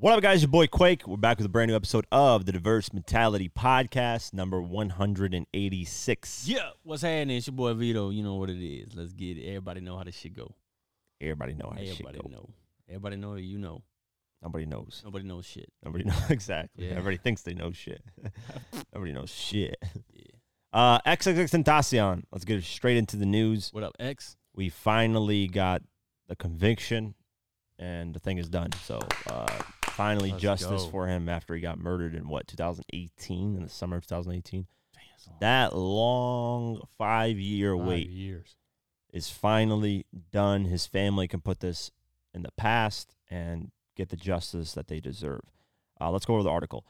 [0.00, 0.42] What up, guys?
[0.42, 1.08] Your boy Quake.
[1.08, 6.46] We're back with a brand new episode of the Diverse Mentality Podcast, number 186.
[6.46, 7.38] Yeah, what's happening?
[7.38, 8.10] It's your boy Veto.
[8.10, 8.94] You know what it is.
[8.94, 9.48] Let's get it.
[9.48, 10.54] Everybody know how this shit go.
[11.20, 12.14] Everybody know how this shit goes.
[12.14, 12.36] Everybody go.
[12.36, 12.50] know.
[12.88, 13.82] Everybody know that you know.
[14.40, 15.02] Nobody knows.
[15.04, 15.72] Nobody knows shit.
[15.84, 16.86] Nobody knows exactly.
[16.86, 16.92] Yeah.
[16.92, 18.00] Everybody thinks they know shit.
[18.94, 19.82] Nobody knows shit.
[20.12, 20.22] Yeah.
[20.72, 22.22] Uh, XXX Tentacion.
[22.30, 23.70] Let's get straight into the news.
[23.72, 24.36] What up, X?
[24.54, 25.82] We finally got
[26.28, 27.16] the conviction,
[27.80, 28.70] and the thing is done.
[28.84, 29.60] So, uh,
[29.98, 30.88] finally, Let's justice go.
[30.90, 34.66] for him after he got murdered in what 2018, in the summer of 2018.
[34.94, 38.56] Damn, it's a long That long five-year five wait years.
[39.12, 40.64] is finally done.
[40.64, 41.90] His family can put this
[42.32, 45.42] in the past and get the justice that they deserve.
[46.00, 46.86] Uh, let's go over the article.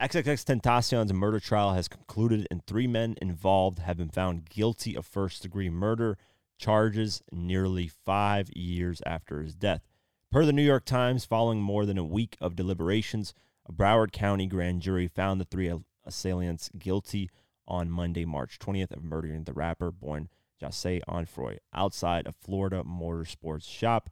[0.00, 5.04] XXX Tentacion's murder trial has concluded, and three men involved have been found guilty of
[5.06, 6.16] first degree murder
[6.56, 9.82] charges nearly five years after his death.
[10.30, 13.32] Per the New York Times, following more than a week of deliberations,
[13.66, 15.72] a Broward County grand jury found the three
[16.04, 17.30] assailants guilty
[17.66, 20.28] on Monday, March 20th, of murdering the rapper born
[20.62, 24.10] Jose Onfroy outside a Florida motorsports shop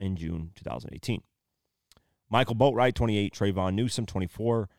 [0.00, 1.20] in June 2018.
[2.30, 4.70] Michael Boatwright, 28, Trayvon Newsome, 24,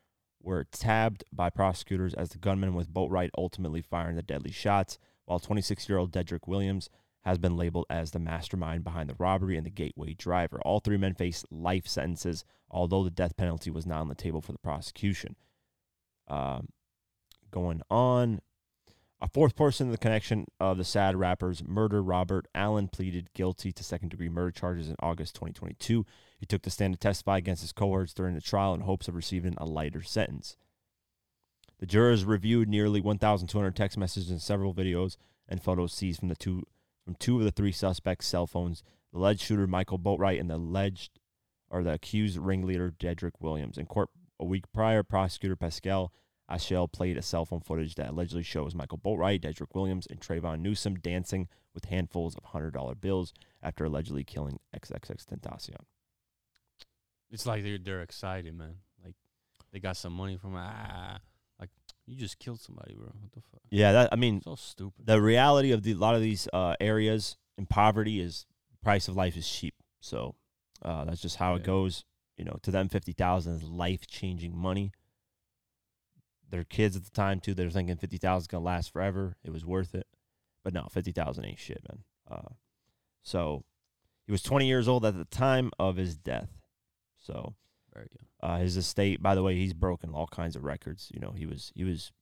[0.42, 5.38] were tabbed by prosecutors as the gunman with Boatwright ultimately firing the deadly shots, while
[5.38, 6.90] 26 year old Dedrick Williams
[7.26, 10.60] has been labeled as the mastermind behind the robbery and the gateway driver.
[10.64, 14.40] All three men face life sentences, although the death penalty was not on the table
[14.40, 15.34] for the prosecution.
[16.28, 16.68] Um,
[17.50, 18.42] going on,
[19.20, 23.72] a fourth person in the connection of the sad rapper's murder, Robert Allen, pleaded guilty
[23.72, 26.06] to second degree murder charges in August 2022.
[26.38, 29.16] He took the stand to testify against his cohorts during the trial in hopes of
[29.16, 30.56] receiving a lighter sentence.
[31.80, 35.16] The jurors reviewed nearly 1,200 text messages and several videos
[35.48, 36.62] and photos seized from the two
[37.06, 38.82] from two of the three suspects' cell phones.
[39.12, 41.20] The alleged shooter Michael Boatwright and the alleged
[41.70, 43.78] or the accused ringleader Dedrick Williams.
[43.78, 46.12] In court a week prior, prosecutor Pascale
[46.48, 50.60] Achille played a cell phone footage that allegedly shows Michael Boatwright, Dedrick Williams, and Trayvon
[50.60, 53.32] Newsome dancing with handfuls of hundred dollar bills
[53.62, 55.84] after allegedly killing XXX Tentacion.
[57.30, 58.76] It's like they're they're excited, man.
[59.04, 59.14] Like
[59.72, 61.18] they got some money from ah,
[62.06, 63.06] you just killed somebody, bro.
[63.06, 63.60] What the fuck?
[63.70, 65.06] Yeah, that I mean, So stupid.
[65.06, 68.46] the reality of the, a lot of these uh, areas in poverty is
[68.82, 69.74] price of life is cheap.
[70.00, 70.34] So
[70.82, 72.04] uh, that's just how it goes.
[72.36, 74.92] You know, to them, fifty thousand is life changing money.
[76.48, 77.54] They're kids at the time too.
[77.54, 79.36] They're thinking fifty thousand is gonna last forever.
[79.42, 80.06] It was worth it,
[80.62, 82.04] but no, fifty thousand ain't shit, man.
[82.30, 82.52] Uh,
[83.22, 83.64] so
[84.26, 86.50] he was twenty years old at the time of his death.
[87.18, 87.54] So
[88.42, 91.10] Uh, his estate, by the way, he's broken all kinds of records.
[91.12, 92.12] You know, he was he was.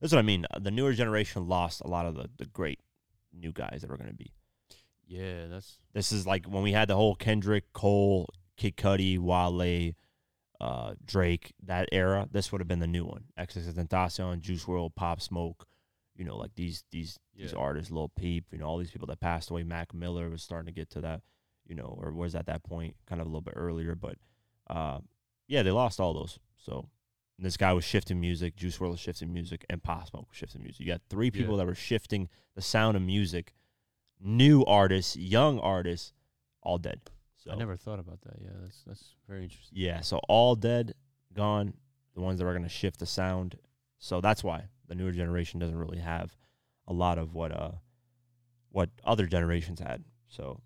[0.00, 0.46] That's what I mean.
[0.60, 2.80] The newer generation lost a lot of the, the great
[3.32, 4.32] new guys that were going to be.
[5.06, 9.92] Yeah, that's This is like when we had the whole Kendrick, Cole, Kid Cudi, Wale,
[10.60, 12.28] uh, Drake, that era.
[12.30, 13.24] This would have been the new one.
[13.38, 15.66] XXX Tentacion, Juice WRLD, Pop Smoke.
[16.16, 18.46] You know, like these these these artists, Lil Peep.
[18.52, 19.62] You know, all these people that passed away.
[19.62, 21.22] Mac Miller was starting to get to that.
[21.66, 24.16] You know, or was at that point kind of a little bit earlier, but
[24.68, 24.98] uh,
[25.48, 26.38] yeah, they lost all those.
[26.56, 26.88] So
[27.38, 28.56] this guy was shifting music.
[28.56, 30.80] Juice WRLD was shifting music, and Pop Smoke was shifting music.
[30.80, 31.58] You got three people Yeah.
[31.58, 33.54] that were shifting the sound of music.
[34.20, 36.12] New artists, young artists,
[36.62, 37.00] all dead.
[37.36, 38.34] So I never thought about that.
[38.40, 39.76] Yeah, that's that's very interesting.
[39.78, 40.94] yeah, so all dead,
[41.32, 41.74] gone.
[42.14, 43.56] The ones that are going to shift the sound.
[43.98, 46.36] So that's why the newer generation doesn't really have
[46.86, 47.72] a lot of what uh
[48.70, 50.04] what other generations had.
[50.28, 50.60] So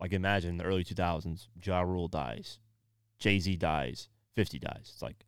[0.00, 2.58] like imagine in the early 2000s, Ja Rule dies,
[3.18, 4.90] Jay Z dies, 50 dies.
[4.92, 5.24] It's like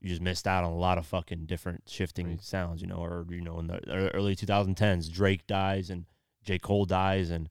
[0.00, 2.42] you just missed out on a lot of fucking different shifting Crazy.
[2.42, 3.80] sounds, you know, or you know in the
[4.14, 6.04] early 2010s, Drake dies and
[6.44, 7.48] J Cole dies, and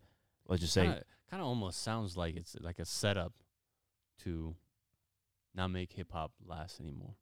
[0.47, 0.85] let's just say
[1.29, 3.33] Kind of almost sounds like it's like a setup
[4.23, 4.55] to
[5.55, 7.15] not make hip hop last anymore.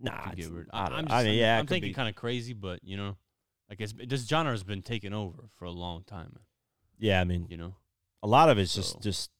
[0.00, 0.10] nah.
[0.10, 0.66] to it's- get rid.
[0.72, 3.16] I, I'm, I mean, yeah, I'm thinking kind of crazy, but you know,
[3.70, 6.32] like it's this genre has been taken over for a long time.
[6.34, 6.42] Man,
[6.98, 7.20] yeah.
[7.20, 7.74] I mean, you know,
[8.24, 9.30] a lot of it's So- just just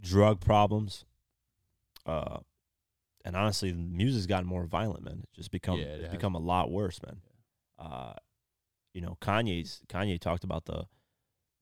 [0.00, 1.04] drug problems.
[2.06, 2.38] Uh,
[3.24, 5.20] and honestly, the music's gotten more violent, man.
[5.24, 6.12] It's just become Yeah, it it's has.
[6.12, 7.20] become a lot worse, man.
[7.78, 8.14] Uh,
[8.94, 10.86] you know, Kanye's Kanye talked about the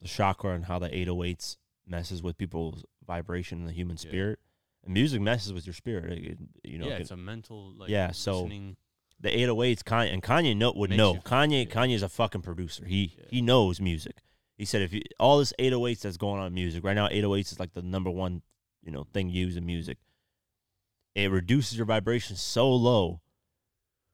[0.02, 1.56] the chakra and how the 808s
[1.86, 4.08] messes with people's vibration and the human Yeah.
[4.10, 4.38] spirit.
[4.84, 6.12] And music messes with your spirit.
[6.12, 6.38] It- it-
[6.70, 8.76] you know, yeah, it it's a mental like Yeah, so- listening-
[9.18, 11.14] the 808s Kanye and Kanye know, would Makes know.
[11.14, 11.72] Kanye yeah.
[11.72, 12.84] Kanye's a fucking producer.
[12.84, 13.24] He Yeah.
[13.30, 14.22] he knows music.
[14.56, 17.52] He said if you all this 808s that's going on in music right now 808s
[17.52, 18.42] is like the number one,
[18.82, 19.98] you know, thing used in music.
[21.14, 23.20] It reduces your vibration so low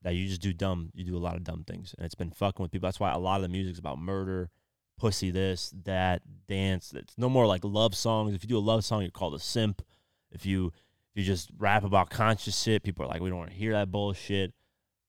[0.01, 2.31] that you just do dumb you do a lot of dumb things and it's been
[2.31, 2.87] fucking with people.
[2.87, 4.49] That's why a lot of the music's about murder,
[4.97, 6.93] pussy this, that, dance.
[6.93, 8.33] It's no more like love songs.
[8.35, 9.81] If you do a love song, you're called a simp.
[10.31, 10.67] If you
[11.13, 13.73] If you just rap about conscious shit, people are like, we don't want to hear
[13.73, 14.53] that bullshit.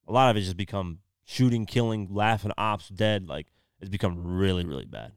[0.07, 3.27] A lot of it just become shooting, killing, laughing, ops dead.
[3.27, 3.47] Like
[3.81, 5.13] it's become really, really bad,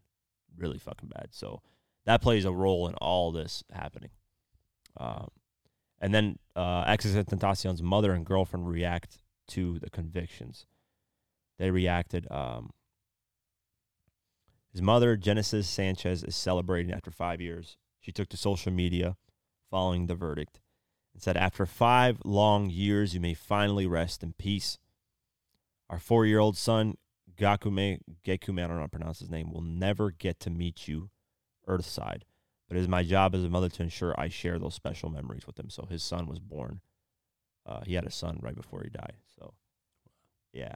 [0.57, 1.29] really fucking bad.
[1.31, 1.61] So
[2.05, 4.11] that plays a role in all this happening.
[4.99, 5.29] Um,
[5.99, 9.19] and then uh, Tentacion's mother and girlfriend react
[9.49, 10.65] to the convictions.
[11.57, 12.27] They reacted.
[12.31, 12.71] Um,
[14.71, 17.77] his mother, Genesis Sanchez, is celebrating after five years.
[17.99, 19.17] She took to social media
[19.71, 20.59] following the verdict
[21.13, 24.77] and said, After five long years, you may finally rest in peace.
[25.89, 26.97] Our four year old son,
[27.37, 30.87] Gakume, Gekume, I don't know how to pronounce his name, will never get to meet
[30.87, 31.09] you
[31.67, 32.23] earthside.
[32.67, 35.47] But it is my job as a mother to ensure I share those special memories
[35.47, 35.69] with him.
[35.69, 36.81] So his son was born.
[37.65, 39.17] Uh, he had a son right before he died.
[39.39, 39.53] So,
[40.51, 40.75] yeah.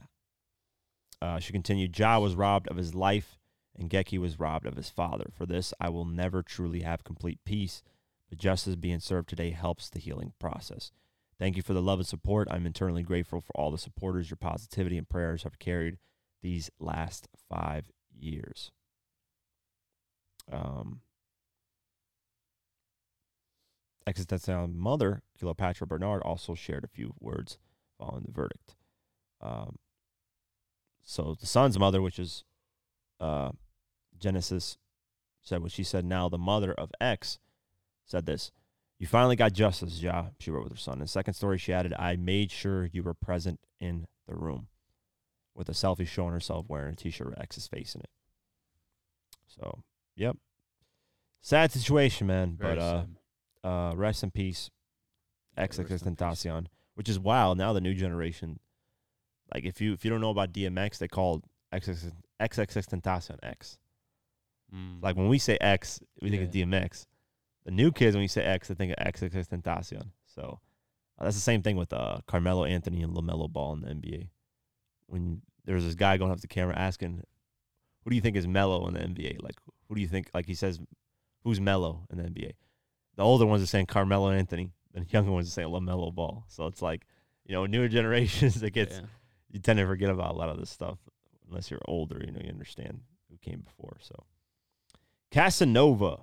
[1.20, 3.38] Uh, she continued, Ja was robbed of his life,
[3.78, 5.30] and Geki was robbed of his father.
[5.36, 7.82] For this, I will never truly have complete peace,
[8.28, 10.92] but justice being served today helps the healing process.
[11.38, 12.48] Thank you for the love and support.
[12.50, 14.30] I'm eternally grateful for all the supporters.
[14.30, 15.98] Your positivity and prayers have carried
[16.42, 18.70] these last five years.
[20.50, 21.00] Um,
[24.04, 27.58] Existential mother, Cleopatra Bernard, also shared a few words
[27.98, 28.74] following the verdict.
[29.40, 29.76] Um,
[31.04, 32.42] so the son's mother, which is
[33.20, 33.50] uh,
[34.18, 34.76] Genesis,
[35.40, 36.04] said what she said.
[36.04, 37.38] Now the mother of X
[38.04, 38.50] said this.
[38.98, 40.94] You finally got justice, Ja, she wrote with her son.
[40.94, 44.66] In the second story, she added, I made sure you were present in the room
[45.54, 48.10] with a selfie showing herself wearing a t shirt with X's face in it.
[49.46, 49.82] So,
[50.16, 50.36] yep.
[51.40, 52.56] Sad situation, man.
[52.58, 53.06] Very but
[53.64, 54.70] uh, uh, rest in peace,
[55.56, 57.58] X rest in which is wild.
[57.58, 58.60] Now the new generation,
[59.52, 63.78] like if you if you don't know about DMX, they call XX XXX Tentacion X.
[64.74, 65.02] Mm.
[65.02, 67.06] Like when we say X, we think of DMX.
[67.64, 70.10] The new kids, when you say X, they think of XXX Tentacion.
[70.26, 70.60] So
[71.18, 74.28] uh, that's the same thing with uh, Carmelo Anthony and Lamelo Ball in the NBA.
[75.12, 77.22] When there's this guy going up to the camera asking,
[78.02, 79.56] "Who do you think is Mello in the NBA?" Like,
[79.88, 80.30] who do you think?
[80.32, 80.80] Like he says,
[81.44, 82.52] "Who's Mello in the NBA?"
[83.16, 86.44] The older ones are saying Carmelo Anthony, and the younger ones are saying Lamelo Ball.
[86.48, 87.06] So it's like,
[87.44, 89.06] you know, newer generations, it gets yeah.
[89.50, 90.98] you tend to forget about a lot of this stuff
[91.46, 92.22] unless you're older.
[92.24, 93.98] You know, you understand who came before.
[94.00, 94.24] So
[95.30, 96.22] Casanova.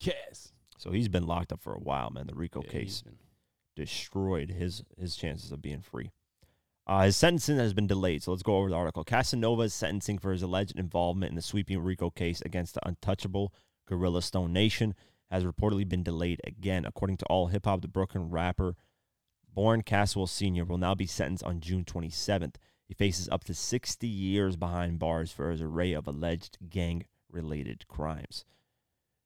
[0.00, 0.52] Yes.
[0.76, 2.26] So he's been locked up for a while, man.
[2.26, 3.02] The RICO Yeah, case
[3.74, 6.10] destroyed his his chances of being free.
[6.88, 9.04] Uh, his sentencing has been delayed, so let's go over the article.
[9.04, 13.52] Casanova's sentencing for his alleged involvement in the sweeping RICO case against the untouchable
[13.86, 14.94] Gorilla Stone Nation
[15.30, 16.86] has reportedly been delayed again.
[16.86, 18.74] According to All Hip Hop, the Brooklyn rapper
[19.52, 20.64] Born Caswell Sr.
[20.64, 22.54] will now be sentenced on June 27th.
[22.86, 27.86] He faces up to 60 years behind bars for his array of alleged gang related
[27.88, 28.44] crimes.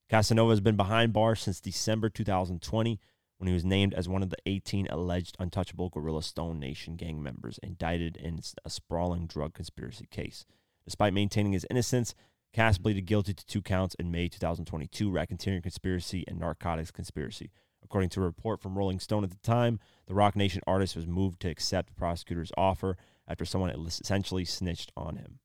[0.09, 2.99] Casanova has been behind bars since December 2020
[3.43, 7.21] when he was named as one of the 18 alleged untouchable Gorilla Stone Nation gang
[7.21, 10.47] members indicted in a sprawling drug conspiracy case.
[10.85, 12.15] Despite maintaining his innocence,
[12.53, 17.51] Cass pleaded guilty to two counts in May 2022 racketeering conspiracy and narcotics conspiracy.
[17.83, 21.09] According to a report from Rolling Stone at the time, the Roc Nation artist was
[21.09, 22.97] moved to accept the prosecutor's offer
[23.27, 25.41] after someone essentially snitched on him.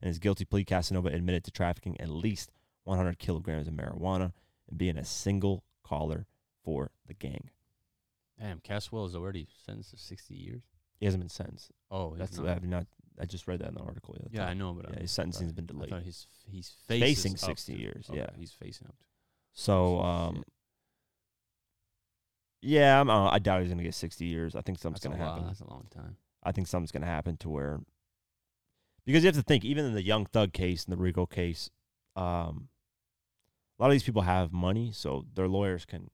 [0.00, 2.52] In his guilty plea, Casanova admitted to trafficking at least
[2.84, 4.34] 100 kilograms of marijuana
[4.68, 6.28] and being a single caller
[6.64, 7.50] for the gang.
[8.38, 10.62] Damn, Caswell is already sentenced to 60 years.
[10.98, 11.70] He hasn't been sentenced.
[11.90, 12.46] Oh, That's not.
[12.46, 12.86] I have not.
[13.20, 14.14] I just read that in the article.
[14.18, 15.92] the yeah, I know, but Yeah, I- his sentencing has been delayed.
[16.04, 18.30] he's he's Facing faces 60 to- years, okay, yeah.
[18.36, 18.96] he's facing up.
[18.98, 19.04] To.
[19.52, 20.42] So, um,
[22.62, 24.54] yeah, I'm, uh, I doubt he's gonna get 60 years.
[24.54, 25.46] I think something's That's gonna happen.
[25.46, 26.16] That's a long time.
[26.42, 27.80] I think something's gonna happen to where
[29.06, 31.70] because you have to think even in the Young Thug case and the Rico case,
[32.16, 32.68] um,
[33.78, 36.10] a lot of these people have money, so their lawyers can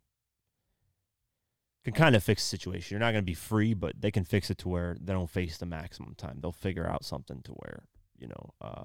[1.87, 2.95] can kind of fix the situation.
[2.95, 5.57] You're not gonna be free, but they can fix it to where they don't face
[5.59, 6.39] the maximum time.
[6.41, 7.85] They'll figure out something to where
[8.19, 8.85] you know uh,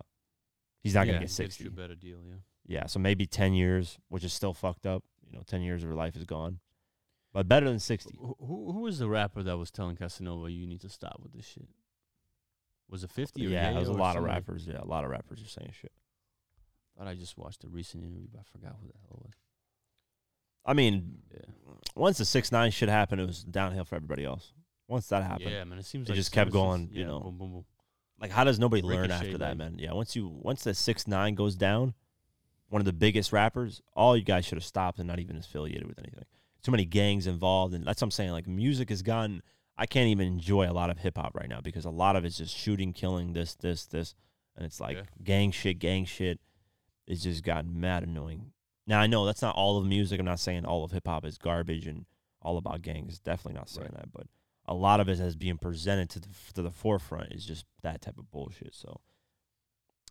[0.84, 1.63] he's not yeah, gonna get gives 60.
[1.63, 2.36] you a better deal, yeah.
[2.67, 5.03] Yeah, so maybe 10 years, which is still fucked up.
[5.25, 6.60] You know, 10 years of your life is gone,
[7.34, 8.17] but better than 60.
[8.20, 11.46] Who, who was the rapper that was telling Casanova you need to stop with this
[11.46, 11.67] shit?
[12.88, 14.67] Was it 50 or Yeah, there's a Yayo or lot of rappers.
[14.67, 15.91] Yeah, a lot of rappers are saying shit.
[16.98, 19.34] Thought I just watched a recent interview, but I forgot who the hell it was.
[20.65, 21.74] I mean, Yeah.
[21.96, 24.53] once the six nine shit happened, it was downhill for everybody else.
[24.88, 25.80] Once that happened, Yeah, man.
[25.80, 27.20] It seems It like just kept going, you know.
[27.22, 27.65] Boom, boom, boom.
[28.20, 29.77] like how does nobody learn after that, like- man?
[29.80, 31.94] Yeah, once you once the six nine goes down,
[32.70, 35.88] one of the biggest rappers, all you guys should have stopped and not even affiliated
[35.88, 36.25] with anything.
[36.62, 38.32] Too many gangs involved, and that's what I'm saying.
[38.32, 39.41] Like music has gotten,
[39.77, 42.24] I can't even enjoy a lot of hip hop right now because a lot of
[42.24, 44.13] it's just shooting, killing, this, this, this,
[44.56, 45.03] and it's like Yeah.
[45.24, 46.39] gang shit, gang shit.
[47.08, 48.51] It's just gotten mad annoying.
[48.88, 50.19] Now I know that's not all of music.
[50.19, 52.05] I'm not saying all of hip hop is garbage and
[52.41, 53.19] all about gangs.
[53.19, 54.01] Definitely not saying Right.
[54.01, 54.27] that, but
[54.65, 58.01] a lot of it as being presented to the to the forefront is just that
[58.01, 58.73] type of bullshit.
[58.73, 59.01] So,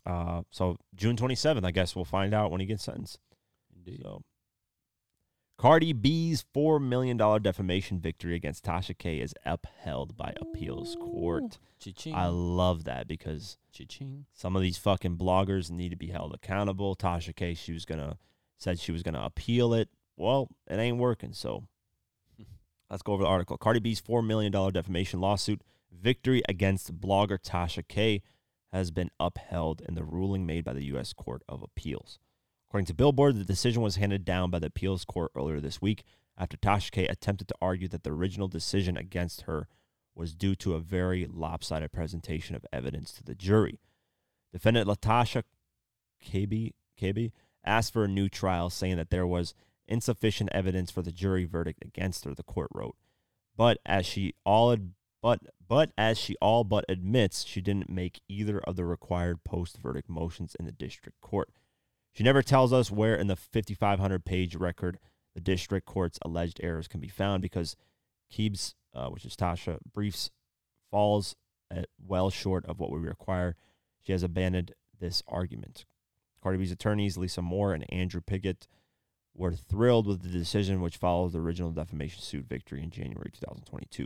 [0.05, 3.19] uh, so June twenty seventh, I guess we'll find out when he gets sentenced.
[3.75, 4.01] Indeed.
[4.03, 4.23] So,
[5.57, 11.59] Cardi B's four million dollar defamation victory against Tasha K is upheld by appeals court.
[11.79, 12.15] Cha-ching.
[12.15, 14.25] I love that because Cha-ching.
[14.33, 16.95] some of these fucking bloggers need to be held accountable.
[16.95, 18.17] Tasha K, she was gonna
[18.61, 19.89] said she was gonna appeal it.
[20.17, 21.33] Well, it ain't working.
[21.33, 21.63] So
[22.89, 23.57] let's go over the article.
[23.57, 28.21] Cardi B's four million dollar defamation lawsuit victory against blogger Tasha K
[28.71, 31.11] has been upheld in the ruling made by the U.S.
[31.11, 32.19] Court of Appeals.
[32.69, 36.05] According to Billboard, the decision was handed down by the appeals court earlier this week
[36.37, 39.67] after Tasha K attempted to argue that the original decision against her
[40.15, 43.79] was due to a very lopsided presentation of evidence to the jury.
[44.53, 45.43] Defendant Latasha
[46.23, 47.31] Kebe, Kebe
[47.63, 49.53] asked for a new trial, saying that there was
[49.87, 52.95] insufficient evidence for the jury verdict against her, the court wrote.
[53.55, 54.75] But as she all
[55.21, 59.77] but but as she all but admits, she didn't make either of the required post
[59.77, 61.49] verdict motions in the district court.
[62.13, 64.99] She never tells us where in the 5,500 page record
[65.33, 67.75] the district court's alleged errors can be found because
[68.33, 70.29] Keebs, uh, which is Tasha, briefs
[70.89, 71.35] falls
[71.69, 73.55] at well short of what we require.
[74.01, 75.85] She has abandoned this argument.
[76.41, 78.67] Cardi B's attorneys, Lisa Moore and Andrew Pickett,
[79.35, 84.05] were thrilled with the decision, which follows the original defamation suit victory in January 2022.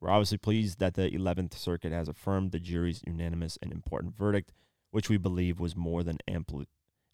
[0.00, 4.52] We're obviously pleased that the 11th Circuit has affirmed the jury's unanimous and important verdict,
[4.90, 6.66] which we believe was more than amply,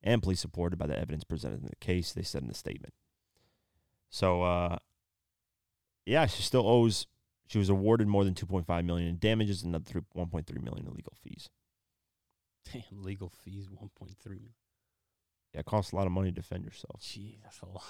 [0.02, 2.94] amply supported by the evidence presented in the case, they said in the statement.
[4.08, 4.78] So, uh,
[6.06, 7.06] yeah, she still owes.
[7.46, 11.14] She was awarded more than 2.5 million in damages and another 1.3 million in legal
[11.22, 11.50] fees.
[12.72, 14.54] Damn, legal fees 1.3 million.
[15.54, 17.00] Yeah, it costs a lot of money to defend yourself.
[17.00, 17.84] Gee, that's a lot.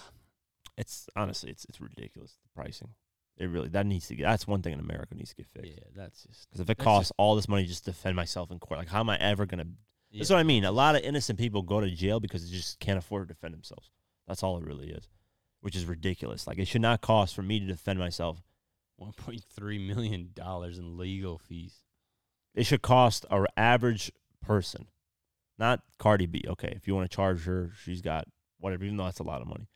[0.76, 2.90] It's honestly, it's it's ridiculous the pricing.
[3.36, 4.24] It really that needs to get.
[4.24, 5.72] That's one thing in America needs to get fixed.
[5.72, 6.48] Yeah, that's just.
[6.48, 9.00] Because if it costs all this money just to defend myself in court, like how
[9.00, 9.66] am I ever gonna?
[10.10, 10.20] Yeah.
[10.20, 10.64] That's what I mean.
[10.64, 13.54] A lot of innocent people go to jail because they just can't afford to defend
[13.54, 13.90] themselves.
[14.26, 15.08] That's all it really is,
[15.60, 16.46] which is ridiculous.
[16.46, 18.42] Like it should not cost for me to defend myself.
[19.00, 21.82] 1.3 million dollars in legal fees.
[22.54, 24.86] It should cost our average person,
[25.58, 26.44] not Cardi B.
[26.46, 28.26] Okay, if you want to charge her, she's got
[28.58, 28.84] whatever.
[28.84, 29.68] Even though that's a lot of money,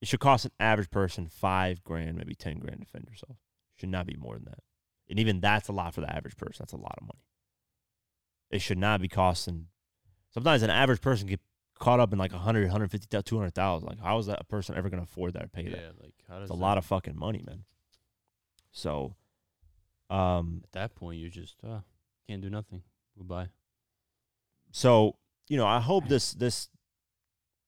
[0.00, 3.36] it should cost an average person five grand, maybe ten grand to defend yourself.
[3.74, 4.60] Should not be more than that.
[5.08, 6.56] And even that's a lot for the average person.
[6.60, 7.22] That's a lot of money.
[8.50, 9.66] It should not be costing.
[10.32, 11.40] Sometimes an average person get
[11.78, 13.86] caught up in like 100, 150, 200,000.
[13.88, 15.78] Like, how is that person ever going to afford that or pay that?
[15.78, 17.64] Yeah, like how does It's a that- lot of fucking money, man.
[18.72, 19.14] So,
[20.10, 21.80] um, At that point, you just uh,
[22.28, 22.82] can't do nothing.
[23.16, 23.48] Goodbye.
[24.72, 25.16] so
[25.48, 26.68] you know, I hope this this,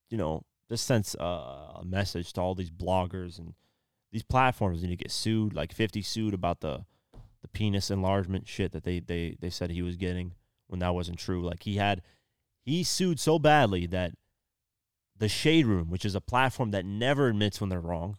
[0.09, 3.53] you know, this sends a message to all these bloggers and
[4.11, 5.53] these platforms need to get sued.
[5.53, 6.85] Like Fifty sued about the
[7.41, 10.33] the penis enlargement shit that they they they said he was getting
[10.67, 11.45] when that wasn't true.
[11.45, 12.01] Like he had
[12.63, 14.13] he sued so badly that
[15.17, 18.17] the Shade Room, which is a platform that never admits when they're wrong,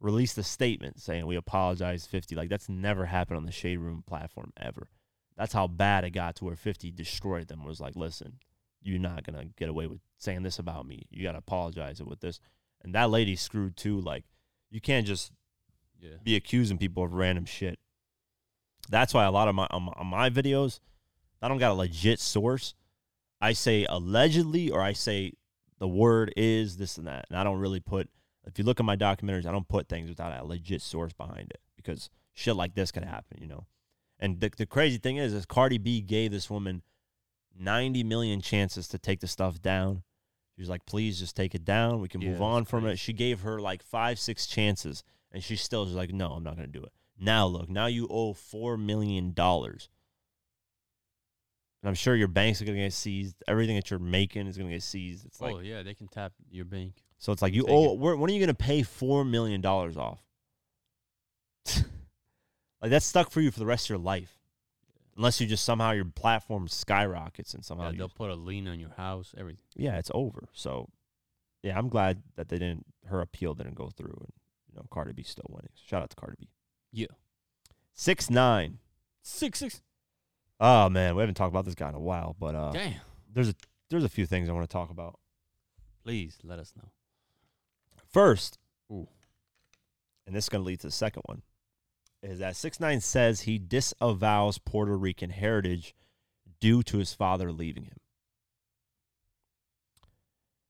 [0.00, 2.34] released a statement saying we apologize 50.
[2.34, 4.88] Like that's never happened on the Shade Room platform ever.
[5.36, 7.64] That's how bad it got to where 50 destroyed them.
[7.64, 8.38] Was like, listen,
[8.82, 11.06] you're not gonna get away with saying this about me.
[11.10, 12.40] You gotta apologize with this.
[12.82, 14.00] And that lady screwed too.
[14.00, 14.24] Like
[14.70, 15.32] you can't just
[16.00, 16.16] Yeah.
[16.22, 17.78] be accusing people of random shit.
[18.88, 20.80] That's why a lot of my on, my on my videos,
[21.42, 22.74] I don't got a legit source.
[23.40, 25.32] I say allegedly or I say
[25.78, 28.08] the word is this and that, and I don't really put.
[28.46, 31.50] If you look at my documentaries, I don't put things without a legit source behind
[31.50, 33.66] it because shit like this could happen, you know.
[34.18, 36.82] And the the crazy thing is, is Cardi B gave this woman
[37.58, 40.02] ninety million chances to take the stuff down.
[40.54, 42.00] She was like, "Please just take it down.
[42.00, 45.44] We can Yeah, move on from it." She gave her like five, six chances, and
[45.44, 48.06] she still was like, "No, I'm not going to do it." Now look, now you
[48.10, 49.90] owe four million dollars,
[51.82, 53.36] and I'm sure your banks are going to get seized.
[53.46, 55.26] Everything that you're making is going to get seized.
[55.26, 56.94] It's oh, like oh yeah, they can tap your bank.
[57.18, 57.32] so.
[57.32, 57.92] It's like you take owe.
[57.92, 57.98] it.
[57.98, 60.22] Where, when are you going to pay four million dollars off?
[62.82, 64.38] like that's stuck for you for the rest of your life,
[65.16, 68.68] unless you just somehow your platform skyrockets and somehow Yeah, you they'll put a lien
[68.68, 69.34] on your house.
[69.36, 69.62] Everything.
[69.74, 70.48] yeah, it's over.
[70.52, 70.88] So,
[71.62, 72.86] yeah, I'm glad that they didn't.
[73.06, 74.32] Her appeal didn't go through, and
[74.68, 75.70] you know, Cardi B still winning.
[75.86, 76.48] Shout out to Cardi B.
[76.92, 77.06] Yeah.
[77.94, 78.78] Six nine.
[79.22, 79.82] Six six.
[80.60, 82.94] Oh man, we haven't talked about this guy in a while, but uh, Damn.
[83.32, 83.54] there's a
[83.90, 85.18] there's a few things I want to talk about.
[86.04, 86.90] Please let us know.
[88.08, 88.58] First,
[88.90, 89.08] Ooh.
[90.26, 91.42] and this is going to lead to the second one,
[92.26, 95.94] is that six nine says he disavows Puerto Rican heritage
[96.60, 97.98] due to his father leaving him.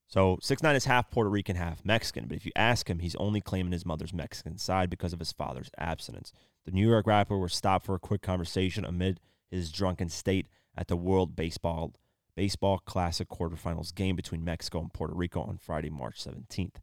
[0.06, 2.26] So six nine is half Puerto Rican, half Mexican.
[2.26, 5.32] But if you ask him, he's only claiming his mother's Mexican side because of his
[5.32, 6.32] father's abstinence.
[6.64, 9.20] The New York rapper was stopped for a quick conversation amid
[9.50, 11.94] his drunken state at the World Baseball
[12.34, 16.76] Baseball Classic quarterfinals game between Mexico and Puerto Rico on Friday, March 17th.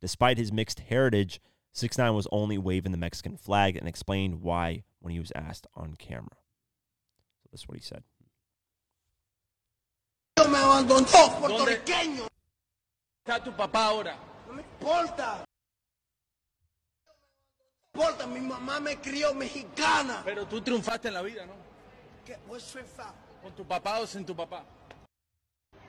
[0.00, 1.40] Despite his mixed heritage,
[1.72, 5.66] 6 9 was only waving the Mexican flag and explained why when he was asked
[5.74, 6.36] on camera.
[7.42, 8.02] So this is what he said.
[10.52, 12.26] me abandonó, puertorriqueño.
[13.24, 14.16] está tu papá ahora?
[14.46, 15.44] No me importa.
[17.94, 20.22] No me importa, mi mamá me crió mexicana.
[20.24, 21.54] Pero tú triunfaste en la vida, ¿no?
[22.24, 22.36] ¿Qué?
[22.48, 22.84] What's your?
[23.42, 24.64] Con tu papá o sin tu papá.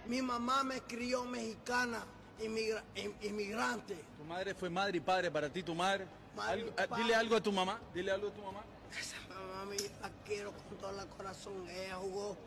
[0.06, 2.06] Mi mamá me crió mexicana,
[2.42, 3.96] inmigra- in- inmigrante.
[4.18, 6.06] Tu madre fue madre y padre para ti, tu madre.
[6.36, 8.64] Madre y Algo- ah, dile algo a tu mamá, dile algo a tu mamá.
[9.00, 11.68] Esa mamá me la quiero con todo el corazón.
[11.70, 12.38] Ella jugó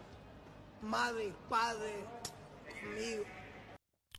[0.83, 1.93] madre y padre
[2.83, 3.25] conmigo.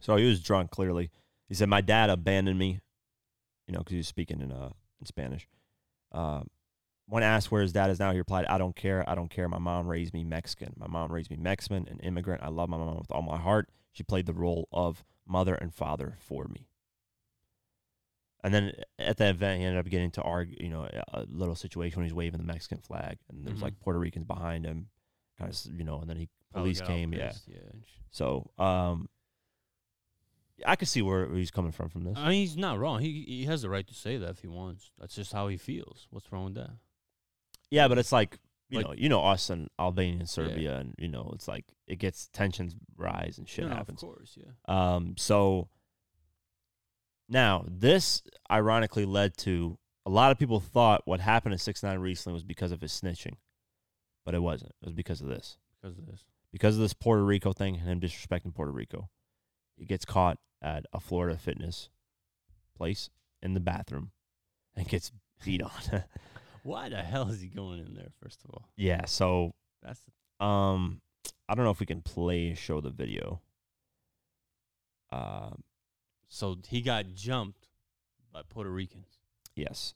[0.02, 1.10] So he was drunk, clearly.
[1.50, 2.80] He said, My dad abandoned me,
[3.68, 4.70] you know, because he was speaking in, uh,
[5.00, 5.48] in Spanish.
[6.12, 6.44] Uh,
[7.08, 9.10] when asked where his dad is now, he replied, I don't care.
[9.10, 9.48] I don't care.
[9.48, 10.74] My mom raised me Mexican.
[10.78, 12.44] My mom raised me Mexican, an immigrant.
[12.44, 13.70] I love my mom with all my heart.
[13.94, 16.68] She played the role of mother and father for me.
[18.44, 21.56] And then at that event, he ended up getting to argue, you know, a little
[21.56, 23.64] situation when he's waving the Mexican flag, and there's Mhm.
[23.64, 24.90] like Puerto Ricans behind him,
[25.38, 27.34] kind of, you know, and then he police got all came, yeah.
[27.48, 27.60] yeah.
[28.12, 29.10] So, um,
[30.66, 32.18] I could see where he's coming from from this.
[32.18, 33.02] I mean, he's not wrong.
[33.02, 34.92] He he has the right to say that if he wants.
[34.98, 36.08] That's just how he feels.
[36.10, 36.72] What's wrong with that?
[37.70, 40.94] Yeah, but it's like you Like- know, you know us and Albania and Serbia, and
[40.98, 44.04] you know, it's like it gets tensions rise and shit no, happens.
[44.04, 44.52] Of course, yeah.
[44.68, 45.70] Um, so
[47.30, 52.00] now this ironically led to a lot of people thought what happened to Six Nine
[52.00, 53.36] recently was because of his snitching,
[54.26, 54.72] but it wasn't.
[54.82, 56.24] It was because of this, Because of this.
[56.52, 59.10] because of this Puerto Rico thing and him disrespecting Puerto Rico.
[59.76, 61.90] He gets caught at a Florida fitness
[62.76, 63.10] place
[63.42, 64.12] in the bathroom
[64.76, 65.12] and gets
[65.44, 65.72] beat on.
[66.68, 68.10] Why the hell is he going in there?
[68.22, 70.02] First of all, yeah, so that's
[70.42, 71.00] Um,
[71.48, 73.40] I don't know if we can play show the video.
[75.10, 75.64] Um,
[76.28, 77.70] so he got jumped
[78.34, 79.20] by Puerto Ricans.
[79.56, 79.94] yes.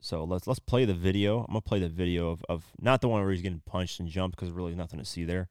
[0.00, 1.40] So let's let's play the video.
[1.40, 4.08] I'm gonna play the video of, of not the one where he's getting punched and
[4.08, 5.50] jumped because really nothing to see there.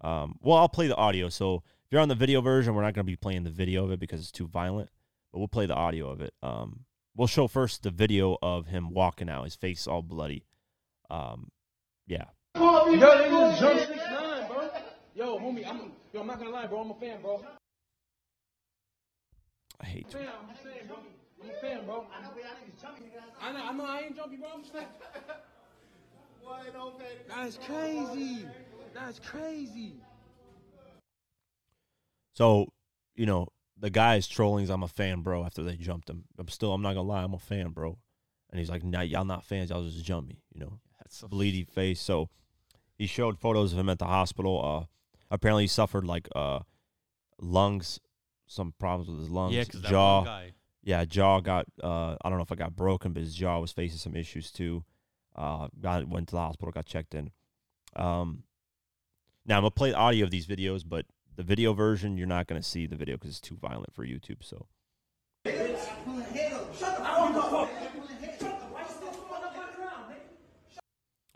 [0.00, 1.28] Um, well, I'll play the audio.
[1.28, 3.92] So if you're on the video version, we're not gonna be playing the video of
[3.92, 4.90] it because it's too violent.
[5.30, 6.34] But we'll play the audio of it.
[6.42, 10.44] Um, we'll show first the video of him walking out, his face all bloody.
[11.10, 11.48] Um,
[12.06, 12.24] yeah.
[12.56, 14.68] Yo, they just jumped six nine, bro.
[15.14, 16.80] Yo, homie, I'm yo, I'm not gonna lie, bro.
[16.80, 17.44] I'm a fan, bro.
[19.80, 20.10] I hate.
[20.10, 20.96] Fan, I'm just saying, bro.
[21.42, 22.06] I'm a fan, bro.
[23.40, 24.48] I know, I know, I ain't jumpy, bro.
[24.54, 24.86] I'm just saying.
[27.28, 28.46] That's crazy.
[28.94, 29.94] That's crazy.
[32.34, 32.66] So,
[33.14, 33.48] you know,
[33.80, 34.68] the guy's trolling.
[34.70, 35.44] I'm a fan, bro.
[35.44, 36.72] After they jumped him, I'm still.
[36.72, 37.22] I'm not gonna lie.
[37.22, 37.98] I'm a fan, bro.
[38.50, 39.70] And he's like, Nah, y'all not fans.
[39.70, 40.42] Y'all just jump me.
[40.52, 42.00] You know, That's so bleedy face.
[42.00, 42.28] So
[42.96, 44.60] he showed photos of him at the hospital.
[44.62, 44.86] Uh,
[45.30, 46.60] apparently he suffered like uh
[47.40, 48.00] lungs,
[48.46, 50.42] some problems with his lungs, Yeah, jaw.
[50.82, 51.66] Yeah, jaw got.
[51.82, 54.50] Uh, I don't know if it got broken, but his jaw was facing some issues
[54.50, 54.84] too.
[55.36, 57.30] Uh, got went to the hospital, got checked in.
[57.96, 58.42] Um,
[59.46, 61.06] now I'm gonna play the audio of these videos, but
[61.40, 64.42] the video version you're not gonna see the video because it's too violent for YouTube.
[64.42, 64.66] So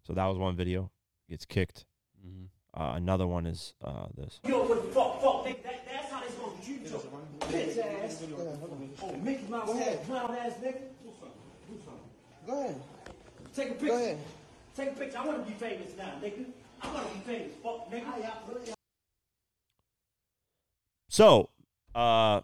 [0.06, 0.90] So that was one video.
[1.30, 1.86] Gets kicked.
[2.22, 2.48] Mhm.
[2.74, 4.40] Uh, another one is uh, this.
[4.46, 6.98] Yo, what the fuck, fuck, nigga, that, that's how this gonna treat you.
[7.40, 8.22] Bitch ass.
[9.02, 10.82] Oh, Mickey Mouse ass, clown ass nigga.
[12.46, 12.82] Go ahead.
[13.56, 13.86] Take a picture.
[13.86, 14.18] Go ahead.
[14.76, 15.18] Take a picture.
[15.18, 16.44] I wanna be famous now, nigga.
[16.82, 18.74] I wanna be famous, fuck, nigga.
[21.14, 21.50] So,
[21.94, 22.40] uh,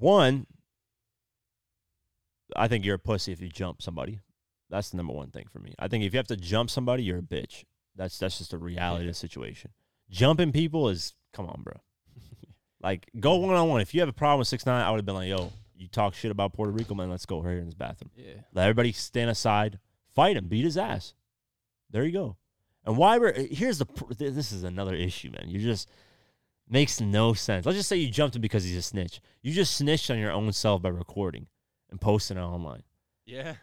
[0.00, 0.48] one,
[2.56, 4.18] I think you're a pussy if you jump somebody.
[4.68, 5.76] That's the number one thing for me.
[5.78, 7.62] I think if you have to jump somebody, you're a bitch.
[7.94, 9.70] That's that's just the reality of the situation.
[10.10, 11.74] Jumping people is come on, bro.
[12.82, 13.80] like go one on one.
[13.80, 15.86] If you have a problem with six nine, I would have been like, yo, you
[15.86, 17.10] talk shit about Puerto Rico, man.
[17.10, 18.10] Let's go right here in this bathroom.
[18.16, 18.40] Yeah.
[18.52, 19.78] Let everybody stand aside,
[20.16, 21.14] fight him, beat his ass.
[21.90, 22.38] There you go.
[22.84, 23.86] And why we're here's the
[24.18, 25.48] this is another issue, man.
[25.48, 25.88] You just
[26.70, 27.66] makes no sense.
[27.66, 29.20] Let's just say you jumped him because he's a snitch.
[29.42, 31.46] You just snitched on your own self by recording
[31.90, 32.82] and posting it online.
[33.26, 33.54] Yeah.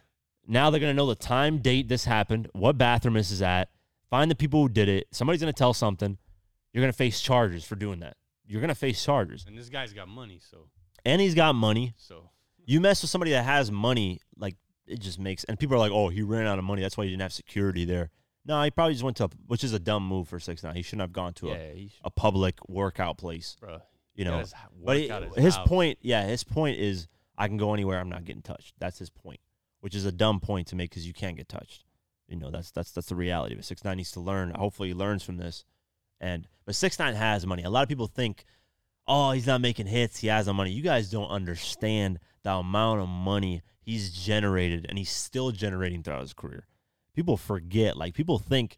[0.48, 3.70] Now they're gonna know the time, date this happened, what bathroom this is at,
[4.10, 5.08] find the people who did it.
[5.12, 6.18] Somebody's gonna tell something.
[6.74, 8.16] You're gonna face charges for doing that.
[8.46, 9.46] You're gonna face charges.
[9.48, 10.70] And this guy's got money, so
[11.06, 11.94] And he's got money.
[11.98, 12.30] so
[12.66, 15.92] You mess with somebody that has money, like it just makes and people are like,
[15.92, 16.82] Oh, he ran out of money.
[16.82, 18.10] That's why he didn't have security there.
[18.48, 20.76] No, he probably just went to, a, which is a dumb move for six nine.
[20.76, 23.58] He shouldn't have gone to yeah, a, he should, a public workout place.
[23.60, 23.80] bro.
[24.16, 27.08] You know, his but he- workout his point, yeah, his point is
[27.38, 28.00] I can go anywhere.
[28.00, 28.74] I'm not getting touched.
[28.80, 29.40] That's his point,
[29.82, 31.84] which is a dumb point to make because you can't get touched.
[32.28, 33.66] You know, that's that's that's the reality of it.
[33.66, 34.52] Six nine needs to learn.
[34.52, 35.66] Hopefully, he learns from this.
[36.20, 37.64] And but six nine has money.
[37.64, 38.46] A lot of people think,
[39.08, 40.20] oh, he's not making hits.
[40.20, 40.72] He has the money.
[40.72, 46.22] You guys don't understand the amount of money he's generated, and he's still generating throughout
[46.22, 46.66] his career.
[47.18, 47.98] People forget.
[47.98, 48.78] Like people think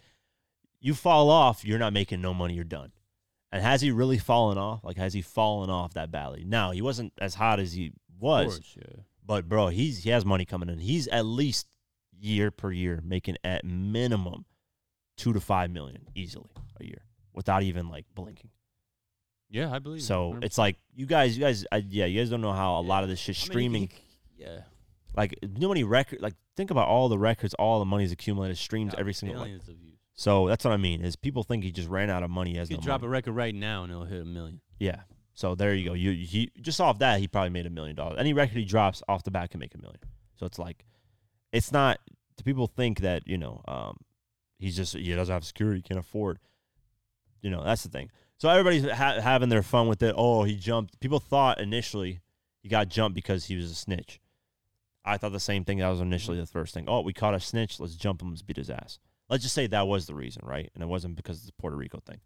[0.80, 2.54] you fall off, you're not making no money.
[2.54, 2.94] You're done.
[3.52, 4.84] And has he really fallen off?
[4.84, 6.46] Like, has he fallen off that badly?
[6.46, 8.54] No, he wasn't as hot as he Of was.
[8.60, 9.02] course, yeah.
[9.26, 10.80] But bro, he's he has money coming in.
[10.80, 11.68] He's at least
[12.18, 14.46] year per year making at minimum
[15.18, 16.50] two to five million easily
[16.80, 17.02] a year
[17.34, 18.50] without even like blinking.
[19.50, 20.02] Yeah, I believe.
[20.04, 20.44] So 100%.
[20.46, 23.04] it's like you guys, you guys, I, yeah, you guys don't know how a lot
[23.04, 23.82] of this shit I mean, streaming.
[24.38, 24.62] he- yeah,
[25.16, 26.22] like, you know many record?
[26.22, 29.38] Like, think about all the records, all the money's accumulated, streams every single.
[29.40, 29.98] Like, billions of views.
[30.14, 31.02] so that's what I mean.
[31.02, 32.56] Is people think he just ran out of money.
[32.58, 33.10] Has You no drop money.
[33.10, 34.62] a record right now and it'll hit a million.
[34.80, 35.02] Yeah.
[35.34, 35.94] So there you go.
[35.94, 38.18] You he just off that he probably made a million dollars.
[38.20, 40.00] Any record he drops off the bat can make a million.
[40.36, 40.86] So it's like,
[41.52, 42.00] it's not.
[42.38, 43.98] Do people think that you know, um,
[44.58, 46.40] he's just he doesn't have security, can't afford.
[47.42, 48.12] You know that's the thing.
[48.38, 50.14] So everybody's ha- having their fun with it.
[50.18, 51.00] Oh, he jumped.
[51.00, 52.20] People thought initially
[52.62, 54.20] he got jumped because he was a snitch.
[55.06, 55.80] I thought the same thing.
[55.80, 56.86] That was initially the first thing.
[56.88, 57.80] Oh, we caught a snitch.
[57.80, 58.30] Let's jump him.
[58.30, 59.00] Let's beat his ass.
[59.30, 60.70] Let's just say that was the reason, right?
[60.74, 62.20] And it wasn't because of the Puerto Rico thing.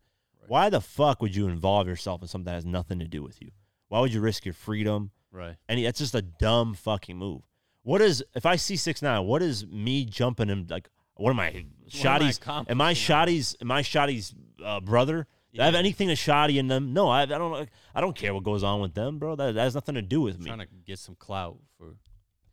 [0.48, 3.42] Why the fuck would you involve yourself in something that has nothing to do with
[3.42, 3.52] you?
[3.88, 5.12] Why would you risk your freedom?
[5.32, 5.56] Right.
[5.68, 7.44] And that's just a dumb fucking move.
[7.84, 9.26] What is if I see six nine?
[9.26, 10.90] What is me jumping him like?
[11.16, 11.50] What am I?
[11.50, 12.40] am I Shotti's?
[12.70, 13.16] Am I accomplishing?
[13.16, 13.58] Shotti's?
[13.62, 14.34] Am I Shotti's
[14.64, 15.28] uh, brother?
[15.54, 16.94] Do I have anything to Shotti in them?
[16.94, 17.70] No, I, I don't.
[17.94, 19.36] I don't care what goes on with them, bro.
[19.36, 20.48] That, that has nothing to do with me.
[20.48, 21.94] Trying to get some clout for.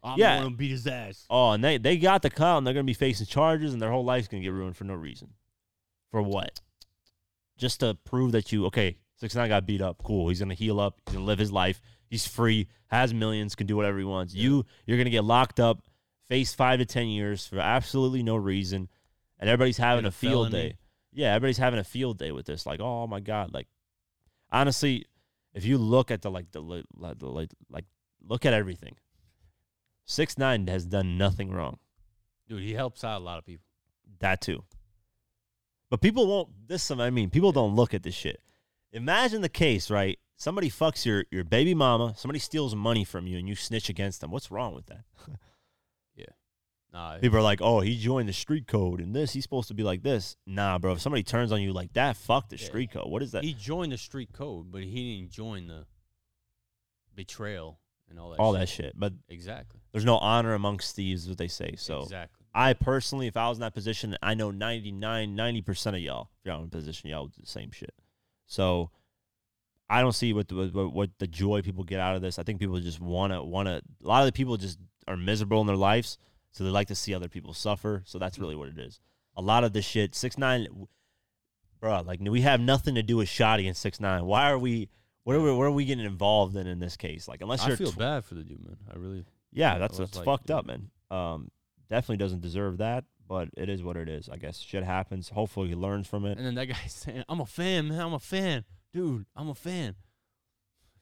[0.03, 0.39] I'm Yeah.
[0.43, 1.27] gonna beat his ass.
[1.29, 3.91] Oh, and they they got the clout, and they're gonna be facing charges, and their
[3.91, 5.35] whole life's gonna get ruined for no reason.
[6.11, 6.61] For what?
[7.59, 8.97] Just to prove that you okay.
[9.17, 10.03] Six nine got beat up.
[10.03, 10.29] Cool.
[10.31, 10.99] He's gonna heal up.
[11.07, 11.81] He's gonna live his life.
[12.09, 12.69] He's free.
[12.89, 13.55] Has millions.
[13.55, 14.35] Can do whatever he wants.
[14.35, 15.83] You you're gonna get locked up,
[16.29, 18.89] face five to ten years for absolutely no reason,
[19.39, 20.77] and everybody's having And a a field day.
[21.13, 22.65] Yeah, everybody's having a field day with this.
[22.65, 23.53] Like, oh my god.
[23.53, 23.69] Like,
[24.51, 25.05] honestly,
[25.53, 27.85] if you look at the like the li- like the like, like
[28.23, 28.97] look at everything.
[30.11, 31.79] Six nine has done nothing wrong.
[32.49, 33.65] Dude, he helps out a lot of people.
[34.19, 34.65] That too.
[35.89, 36.49] But people won't.
[36.67, 38.43] This is- I mean, people don't look at this shit.
[38.93, 40.19] Imagine the case, right?
[40.35, 42.15] Somebody fucks your your baby mama.
[42.17, 44.33] Somebody steals money from you, and you snitch against them.
[44.33, 45.05] What's wrong with that?
[46.17, 46.27] Yeah.
[46.93, 49.75] Nah, People are like, "Oh, he joined the street code, and this he's supposed to
[49.75, 50.95] be like this." Nah, bro.
[50.95, 52.67] If somebody turns on you like that, fuck the Yeah.
[52.67, 53.09] street code.
[53.09, 53.45] What is that?
[53.45, 55.87] he joined the street code, but he didn't join the
[57.15, 58.41] betrayal and all that.
[58.41, 58.61] All shit.
[58.61, 58.93] that shit.
[58.99, 59.80] But Exactly.
[59.93, 61.75] There's no honor amongst thieves, is what they say.
[61.77, 62.47] So exactly.
[62.55, 66.47] I personally, if I was in that position, I know 99, 90% of y'all, if
[66.47, 67.95] y'all in a position, y'all would do the same shit.
[68.47, 68.91] So
[69.89, 72.39] I don't see what the, what, what the joy people get out of this.
[72.39, 75.17] I think people just want to, want to, a lot of the people just are
[75.17, 76.19] miserable in their lives.
[76.53, 78.03] So they like to see other people suffer.
[78.05, 79.01] So that's really what it is.
[79.37, 80.89] A lot of this shit, 6 9
[81.81, 84.89] bro, like we have nothing to do with Shotti and 6 9 Why are we,
[85.25, 87.29] what are we, what are we getting involved in in this case?
[87.29, 88.77] Like, unless you're I feel tw- bad for the dude, man.
[88.93, 89.25] I really.
[89.53, 90.57] Yeah, that's that's like, fucked yeah.
[90.57, 90.91] up, man.
[91.11, 91.51] Um,
[91.89, 94.29] definitely doesn't deserve that, but it is what it is.
[94.29, 95.29] I guess shit happens.
[95.31, 96.39] Hopefully, he learns from it.
[96.39, 98.01] And then that guy saying, "I'm a fan, man.
[98.01, 99.27] I'm a fan, dude.
[99.37, 99.97] I'm a fan."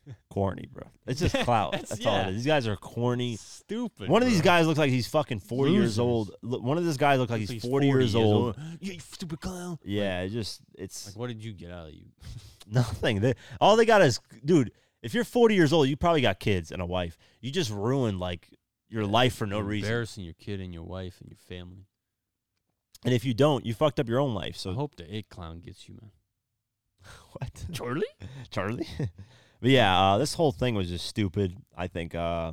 [0.31, 0.85] Corny, bro.
[1.07, 1.73] It's just clout.
[1.73, 2.37] That's- that's all it is.
[2.37, 3.37] These guys are corny.
[3.37, 4.09] Stupid.
[4.09, 6.31] One of these guys looks like he's fucking forty years old.
[6.43, 8.57] Look, One of these guys looks like Looks he's, 40, years, old.
[8.81, 9.79] You stupid clown.
[9.85, 12.07] Yeah, it just it's Like, what did you get out of you?
[12.71, 13.21] nothing.
[13.21, 14.73] They, all they got is, dude.
[15.03, 17.17] If you're 40 years old, you probably got kids and a wife.
[17.41, 18.49] You just ruined like
[18.89, 19.89] your life for no You're reason.
[19.89, 21.87] Embarrassing your kid and your wife and your family.
[23.05, 24.57] And if you don't, you fucked up your own life.
[24.57, 26.11] So I So hope the it clown gets you, man.
[27.33, 27.67] what?
[27.73, 28.07] Charlie?
[28.51, 28.89] Charlie.
[29.61, 31.57] but yeah, uh, this whole thing was just stupid.
[31.77, 32.53] I think uh,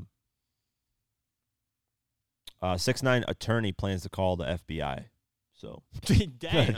[2.62, 5.06] uh, six nine attorney plans to call the FBI.
[5.54, 5.84] So,
[6.38, 6.76] Damn.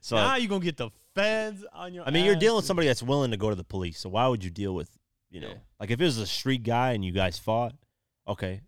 [0.00, 2.06] so now you're gonna get the feds on your.
[2.06, 3.98] I mean, you're dealing with somebody that's willing to go to the police.
[3.98, 4.90] So why would you deal with,
[5.30, 5.54] you know, Yeah.
[5.78, 7.74] like if it was a street guy and you guys fought,
[8.26, 8.60] okay,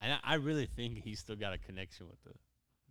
[0.00, 2.30] And I, I really think he's still got a connection with the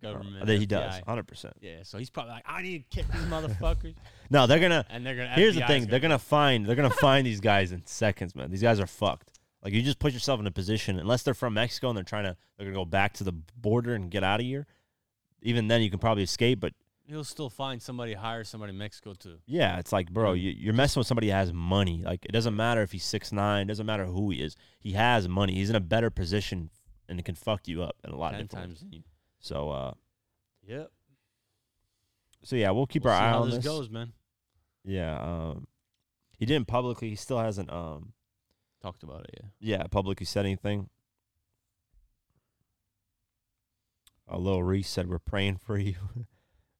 [0.01, 0.41] government.
[0.41, 1.53] Uh, that he does, hundred percent.
[1.61, 3.95] Yeah, so he's probably like, I need to kick these motherfuckers,
[4.29, 4.85] No, they're gonna.
[4.89, 5.29] and they're gonna.
[5.29, 8.49] Here's the thing: they're gonna find they're gonna find these guys in seconds, man.
[8.51, 9.31] These guys are fucked.
[9.63, 12.23] Like you just put yourself in a position, unless they're from Mexico and they're trying
[12.25, 14.67] to they're gonna go back to the border and get out of here.
[15.41, 16.59] Even then, you can probably escape.
[16.59, 16.73] But
[17.09, 19.39] He'll still find somebody, hire somebody in Mexico too.
[19.47, 22.03] yeah, it's like, bro, you, you're messing with somebody who has money.
[22.05, 24.55] Like it doesn't matter if he's six nine, doesn't matter who he is.
[24.79, 25.55] He has money.
[25.55, 26.69] He's in a better position,
[27.07, 28.77] and it can fuck you up in a lot of different ways.
[28.77, 29.03] times than you.
[29.39, 29.93] So, uh,
[30.67, 30.91] Yep.
[32.43, 33.65] So yeah, we'll keep We'll our see eye how on this this.
[33.65, 34.13] goes, man.
[34.85, 35.19] Yeah.
[35.19, 35.65] Um,
[36.37, 37.09] he didn't publicly.
[37.09, 37.71] He still hasn't.
[37.71, 38.13] Um,
[38.81, 39.77] Talked about it, yeah.
[39.77, 40.89] yeah, publicly said anything.
[44.27, 45.95] A Lil Reese said, "We're praying for you."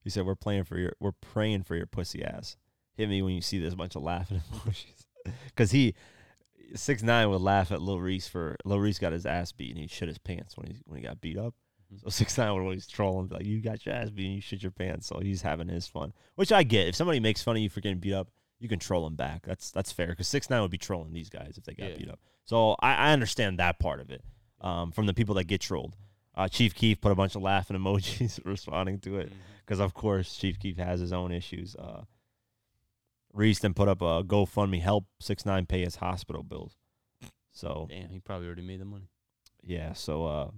[0.03, 0.93] he said, "We're praying for your.
[0.99, 2.57] We're praying for your pussy ass."
[2.95, 5.05] Hit me when you see this bunch of laughing emojis,
[5.45, 5.95] because he
[6.75, 9.79] six nine would laugh at Lil Reese for Lil Reese got his ass beat and
[9.79, 11.53] he shit his pants when he when he got beat up.
[11.93, 12.01] Mhm.
[12.03, 14.35] So six nine would always troll and be like, "You got your ass beat and
[14.35, 16.87] you shit your pants." So he's having his fun, which I get.
[16.89, 19.45] If somebody makes fun of you for getting beat up, you can troll them back.
[19.45, 21.97] That's that's fair because six nine would be trolling these guys if they got Yeah.
[21.97, 22.19] beat up.
[22.45, 24.23] So I, I understand that part of it
[24.61, 25.95] um, from the people that get trolled.
[26.39, 29.19] Uh, Chief Keef put a bunch of laughing emojis responding to Mm-hmm.
[29.21, 29.31] it
[29.65, 31.75] because of course Chief Keef has his own issues.
[31.75, 32.03] Uh,
[33.33, 36.77] Reese then put up a GoFundMe help six nine pay his hospital bills.
[37.51, 39.09] So Damn, he probably already made the money.
[39.63, 40.49] yeah, so uh,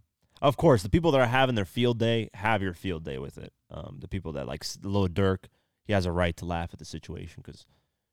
[0.41, 3.37] of course the people that are having their field day have your field day with
[3.37, 3.51] it.
[3.69, 5.45] Um, the people that like Lil Durk,
[5.83, 7.65] he has a right to laugh at the situation because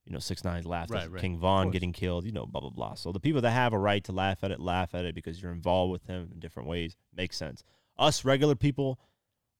[0.08, 1.20] you know six nines laughed Right, at right.
[1.20, 2.24] King Von getting killed.
[2.24, 2.94] You know, blah blah blah.
[2.94, 5.40] So the people that have a right to laugh at it, laugh at it because
[5.40, 6.96] you're involved with him in different ways.
[7.14, 7.62] Makes sense.
[7.98, 8.98] Us regular people,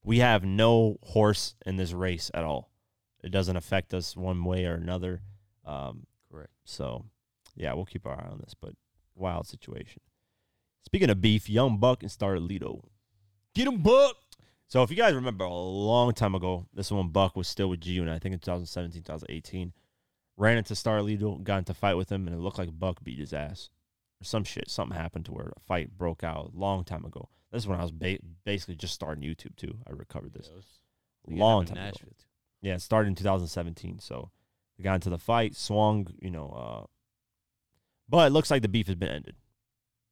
[0.03, 2.71] we have no horse in this race at all.
[3.23, 5.21] It doesn't affect us one way or another.
[5.65, 6.51] Um, Correct.
[6.63, 7.05] so,
[7.55, 8.73] yeah, we'll keep our eye on this, but
[9.13, 10.01] wild situation.
[10.85, 12.81] Speaking of beef, Young Buck and Starlito.
[13.53, 14.15] Get him, Buck!
[14.67, 17.81] So, if you guys remember a long time ago, this one Buck was still with
[17.81, 19.73] G Unit, I think in 2017, 2018.
[20.39, 23.03] Ran into Star Starlito, got into a fight with him, and it looked like Buck
[23.03, 23.69] beat his ass.
[24.21, 27.29] Or some shit, something happened to where a fight broke out a long time ago.
[27.51, 29.77] This is when I was ba- basically just starting YouTube, too.
[29.85, 30.47] I recovered this.
[30.47, 30.81] Yeah, it was-
[31.27, 31.97] A we got long time ago.
[31.99, 32.15] Too.
[32.61, 33.99] Yeah, it started in 2017.
[33.99, 34.31] So
[34.77, 36.47] they got into the fight, swung, you know.
[36.49, 36.85] Uh,
[38.07, 39.35] but it looks like the beef has been ended.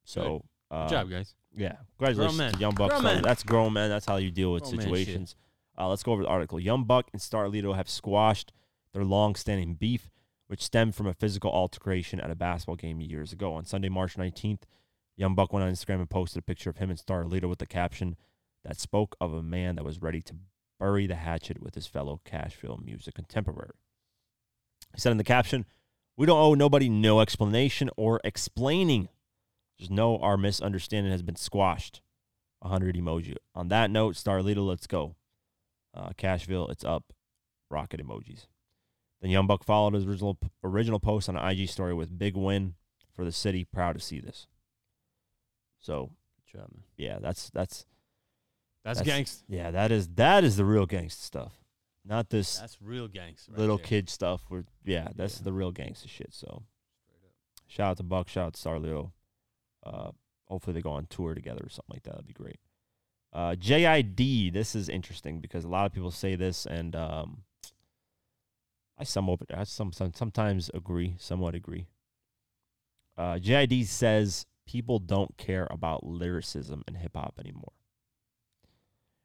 [0.04, 1.34] So, uh, Good job, guys.
[1.56, 2.90] yeah, congratulations Young Buck.
[2.90, 3.22] Grown men.
[3.22, 3.88] That's grown man.
[3.90, 5.36] That's how you deal with Grown situations.
[5.76, 6.58] Uh, let's go over the article.
[6.60, 8.52] Young Buck and Starlito have squashed
[8.92, 10.10] their long-standing beef,
[10.48, 13.54] which stemmed from a physical altercation at a basketball game years ago.
[13.54, 14.62] On Sunday, March 19th,
[15.16, 17.66] Young Buck went on Instagram and posted a picture of him and Starlito with the
[17.66, 18.16] caption
[18.64, 20.34] that spoke of a man that was ready to
[20.80, 23.72] bury the hatchet with his fellow Cashville music contemporary.
[24.94, 25.66] He said in the caption,
[26.16, 29.08] We don't owe nobody no explanation or explaining.
[29.78, 32.00] Just know our misunderstanding has been squashed.
[32.60, 33.36] 100 emoji.
[33.54, 35.14] On that note, Starlito, let's go.
[35.94, 37.12] Uh, Cashville, it's up.
[37.70, 38.46] Rocket emojis.
[39.20, 42.74] Then Young Buck followed his original original post on an IG story with big win
[43.12, 43.64] for the city.
[43.64, 44.46] Proud to see this.
[45.80, 46.10] So
[46.52, 47.84] job, yeah, that's that's
[48.84, 49.42] That's, That's- gangsta.
[49.48, 51.52] yeah, that is that is the real gangsta stuff.
[52.04, 53.50] Not this That's real gangsta.
[53.50, 53.86] Right little there.
[53.86, 55.44] kid stuff where yeah, that's Yeah.
[55.44, 56.32] the real gangsta shit.
[56.32, 56.62] So
[57.66, 59.12] shout out to Buck, shout out to Starlito.
[59.84, 60.12] Uh
[60.46, 62.12] hopefully they go on tour together or something like that.
[62.12, 62.60] That'd be great.
[63.32, 67.42] Uh JID, this is interesting because a lot of people say this and um
[68.98, 71.86] I somewhat I some, some sometimes agree, somewhat agree.
[73.16, 77.72] Uh JID says people don't care about lyricism in hip hop anymore.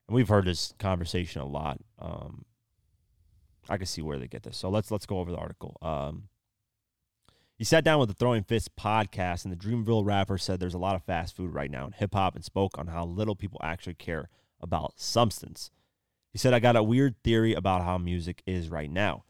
[0.08, 1.80] And we've heard this conversation a lot.
[2.00, 2.46] Um
[3.70, 4.58] I can see where they get this.
[4.58, 5.78] So let's let's go over the article.
[5.82, 6.30] Um,
[7.56, 10.80] he sat down with the Throwing Fists podcast, and the Dreamville rapper said there's a
[10.80, 13.60] lot of fast food right now in hip hop, and spoke on how little people
[13.64, 15.72] actually care about substance.
[16.32, 19.24] He said, "I got a weird theory about how music is right now.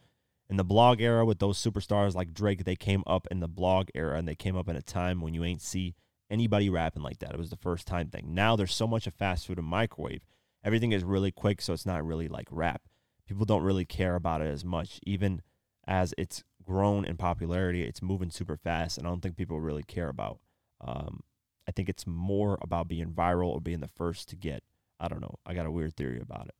[0.50, 3.90] In the blog era, with those superstars like Drake, they came up in the blog
[3.96, 5.96] era, and they came up in a time when you ain't see
[6.30, 7.34] anybody rapping like that.
[7.34, 8.34] It was the first time thing.
[8.34, 10.26] Now there's so much of fast food and microwave.
[10.64, 12.84] Everything is really quick, so it's not really like rap."
[13.28, 15.00] people don't really care about it as much.
[15.06, 15.42] Even
[15.88, 19.84] as it's grown in popularity, it's moving super fast, and I don't think people really
[19.84, 20.40] care about.
[20.82, 21.22] Um,
[21.68, 24.64] I think it's more about being viral or being the first to get.
[25.00, 25.36] I don't know.
[25.46, 26.56] I got a weird theory about it.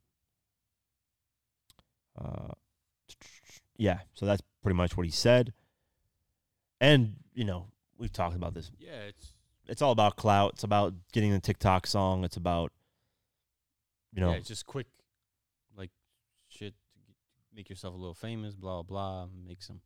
[2.20, 2.54] Uh,
[3.78, 5.54] yeah, so that's pretty much what he said.
[6.80, 8.72] And you know, we've talked about this.
[8.80, 9.34] Yeah, it's
[9.68, 10.54] It's all about clout.
[10.54, 12.24] It's about getting the TikTok song.
[12.24, 12.72] It's about
[14.12, 14.88] you know yeah, it's just quick,
[15.76, 15.92] like
[16.50, 17.00] shit to
[17.56, 18.56] make yourself a little famous.
[18.56, 19.28] Blah blah.
[19.48, 19.82] Make some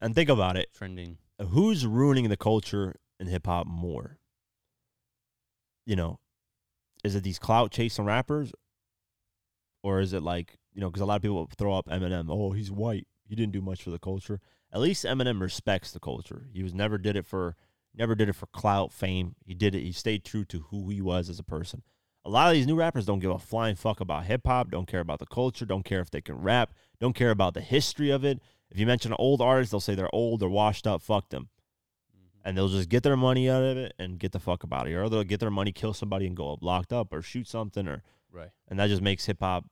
[0.00, 0.68] and think about it.
[0.74, 1.18] trending.
[1.50, 4.18] who's ruining the culture in hip hop more?
[5.86, 6.18] You know,
[7.02, 8.52] is it these clout chasing rappers,
[9.82, 10.88] or is it like you know?
[10.88, 12.26] Because a lot of people throw up Eminem.
[12.30, 13.06] Oh, he's white.
[13.28, 14.40] He didn't do much for the culture.
[14.72, 16.46] At least Eminem respects the culture.
[16.52, 17.56] He was never did it for
[17.94, 19.34] never did it for clout, fame.
[19.44, 19.82] He did it.
[19.82, 21.82] He stayed true to who he was as a person.
[22.24, 24.70] A lot of these new rappers don't give a flying fuck about hip hop.
[24.70, 25.64] Don't care about the culture.
[25.64, 26.74] Don't care if they can rap.
[27.00, 28.40] Don't care about the history of it.
[28.70, 31.00] If you mention an old artist, they'll say they're old, they're washed up.
[31.00, 31.48] Fuck them
[32.38, 32.48] mm-hmm.
[32.48, 34.94] and they'll just get their money out of it and get the fuck about it.
[34.94, 37.88] Or they'll get their money, kill somebody, and go up locked up or shoot something,
[37.88, 38.50] or Right.
[38.68, 39.64] and that just makes hip hop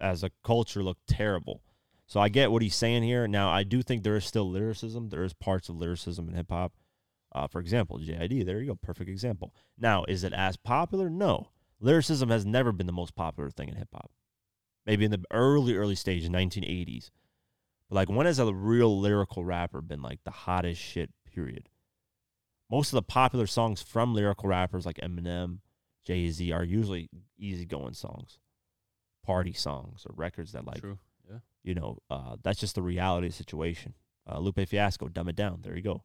[0.00, 1.62] as a culture look terrible.
[2.08, 3.28] So I get what he's saying here.
[3.28, 5.10] Now I do think there is still lyricism.
[5.10, 6.72] There is parts of lyricism in hip hop.
[7.32, 8.46] Uh, for example, JID.
[8.46, 9.54] There you go, perfect example.
[9.78, 11.10] Now, is it as popular?
[11.10, 11.48] No.
[11.78, 14.10] Lyricism has never been the most popular thing in hip hop.
[14.86, 17.10] Maybe in the early, early stage, 1980s.
[17.90, 21.10] But like, when has a real lyrical rapper been like the hottest shit?
[21.26, 21.68] Period.
[22.70, 25.58] Most of the popular songs from lyrical rappers like Eminem,
[26.06, 28.38] Jay Z are usually easygoing songs,
[29.24, 30.98] party songs, or records that like True.
[31.64, 33.94] You know, uh, that's just the reality of the situation.
[34.30, 35.60] Uh, Lupe Fiasco, dumb it down.
[35.62, 36.02] There you go.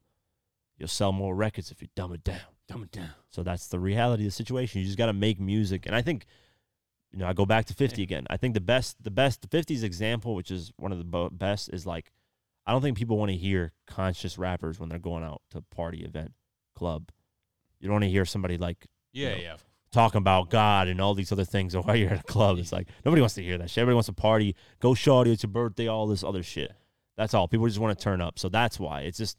[0.78, 2.39] You'll sell more records if you dumb it down.
[2.68, 3.10] Dumb it down.
[3.30, 4.80] So that's the reality of the situation.
[4.82, 6.26] You just got to make music, and I think,
[7.12, 8.06] you know, I go back to Fifty Yeah.
[8.06, 8.26] again.
[8.30, 11.30] I think the best, the best, the 50s example, which is one of the bo-
[11.30, 12.12] best, is like,
[12.66, 16.04] I don't think people want to hear conscious rappers when they're going out to party,
[16.06, 16.34] event,
[16.76, 17.10] club.
[17.80, 19.56] You don't want to hear somebody like Yeah, know, yeah.
[19.94, 22.58] Talking about God and all these other things while you're at a club.
[22.58, 23.82] It's like nobody wants to hear that shit.
[23.82, 26.74] Everybody wants to party, go shorty, it's your birthday, all this other shit.
[27.16, 27.48] That's all.
[27.48, 28.40] People just want to turn up.
[28.40, 29.02] So that's why.
[29.02, 29.38] It's just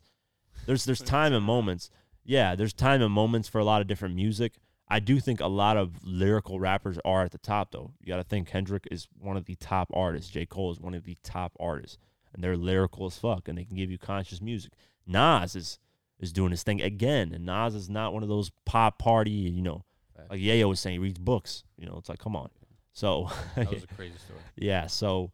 [0.67, 1.91] there's there's time and moments.
[2.25, 4.55] Yeah, there's time and moments for a lot of different music.
[4.89, 7.93] I do think a lot of lyrical rappers are at the top though.
[8.01, 10.31] You got to think Kendrick is one of the top artists.
[10.31, 10.47] J.
[10.47, 11.99] Cole is one of the top artists.
[12.33, 14.73] And they're lyrical as fuck and they can give you conscious music.
[15.07, 15.79] Nas is
[16.21, 17.33] is doing his thing again.
[17.33, 19.85] And Nas is not one of those pop party, you know,
[20.17, 20.31] Facts.
[20.31, 21.65] like Yayo was saying, he reads books.
[21.77, 22.51] You know, it's like, come on.
[22.93, 24.39] So, That was a crazy story.
[24.57, 24.87] yeah.
[24.87, 25.33] So,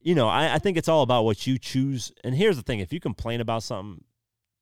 [0.00, 2.12] you know, I, I think it's all about what you choose.
[2.24, 4.04] And here's the thing if you complain about something,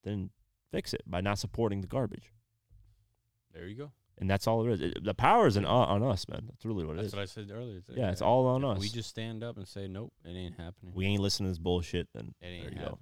[0.04, 0.30] then
[0.70, 2.32] fix it by not supporting the garbage.
[3.54, 3.92] There you go.
[4.18, 4.80] And that's all there is.
[4.80, 6.42] It- the power is in, on, on us, man.
[6.46, 7.14] That's really what it That's is.
[7.14, 7.78] what I said earlier.
[7.78, 8.78] It's- Yeah, it's uh, all on us.
[8.78, 10.92] We just stand up and say, nope, it ain't happening.
[10.94, 12.98] we ain't listening to this bullshit, then it ain't you go.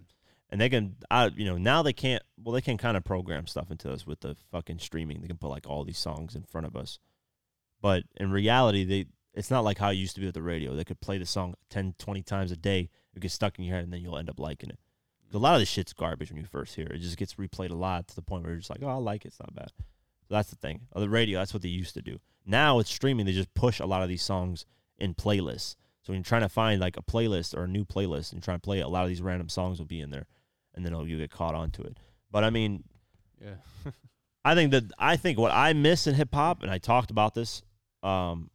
[0.50, 3.46] And they can I you know now they can't well they can kind of program
[3.46, 5.20] stuff into us with the fucking streaming.
[5.20, 6.98] They can put like all these songs in front of us.
[7.80, 10.74] But in reality they it's not like how it used to be with the radio.
[10.74, 12.90] They could play the song 10 20 times a day.
[13.14, 14.78] It gets stuck in your head and then you'll end up liking it.
[15.32, 16.96] a lot of this shit's garbage when you first hear it.
[16.96, 18.94] It just gets replayed a lot to the point where you're just like oh i
[18.94, 19.28] like it.
[19.28, 19.70] It's not bad.
[20.28, 20.82] So that's the thing.
[20.92, 22.18] On the radio that's what they used to do.
[22.44, 24.66] Now with streaming they just push a lot of these songs
[24.98, 25.76] in playlists.
[26.02, 28.56] So when you're trying to find like a playlist or a new playlist and trying
[28.56, 30.26] to play it, a lot of these random songs will be in there
[30.74, 31.96] and then it'll, you get caught onto it.
[32.30, 32.84] But I mean,
[33.44, 33.54] Yeah.
[34.44, 37.34] I think that I think what I miss in hip hop, and I talked about
[37.34, 37.62] this
[38.02, 38.50] um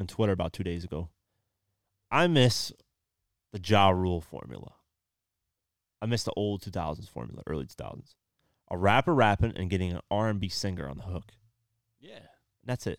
[0.00, 1.10] on Twitter about two days ago.
[2.10, 2.72] I miss
[3.52, 4.72] the Ja Rule formula.
[6.00, 8.14] I miss the old 2000s formula, early 2000s.
[8.70, 11.32] A rapper rapping and getting an R&B singer on the hook.
[12.00, 12.18] yeah.
[12.66, 12.98] That's it.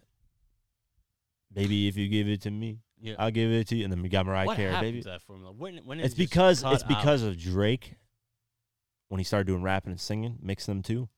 [1.53, 3.15] Maybe if you give it to me, Yeah.
[3.19, 3.83] I'll give it to you.
[3.83, 5.01] And then we got Mariah what Carey, happened baby.
[5.03, 5.51] to that formula?
[5.51, 6.89] When, when It's it just because cut it's out?
[6.89, 7.95] because of Drake
[9.09, 11.09] when he started doing rapping and singing, mixing them too.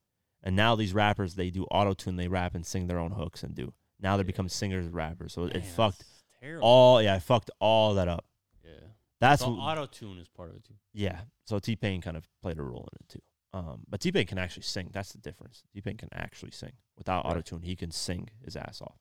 [0.43, 3.43] And now these rappers they do auto tune, they rap and sing their own hooks
[3.43, 3.73] and do.
[3.99, 4.49] Now they become Yeah.
[4.51, 5.33] singers and rappers.
[5.33, 6.03] So Man, it fucked
[6.41, 6.67] terrible.
[6.67, 8.25] all yeah, it fucked all that up.
[8.63, 8.71] Yeah.
[9.19, 10.75] That's so what, auto tune is part of it too.
[10.93, 11.21] yeah.
[11.45, 13.21] So T Pain kind of played a role in it too.
[13.53, 14.89] Um, but T Pain can actually sing.
[14.91, 15.63] That's the difference.
[15.73, 17.31] T Pain can actually sing without Right.
[17.31, 17.61] auto tune.
[17.63, 18.99] He can sing his ass off.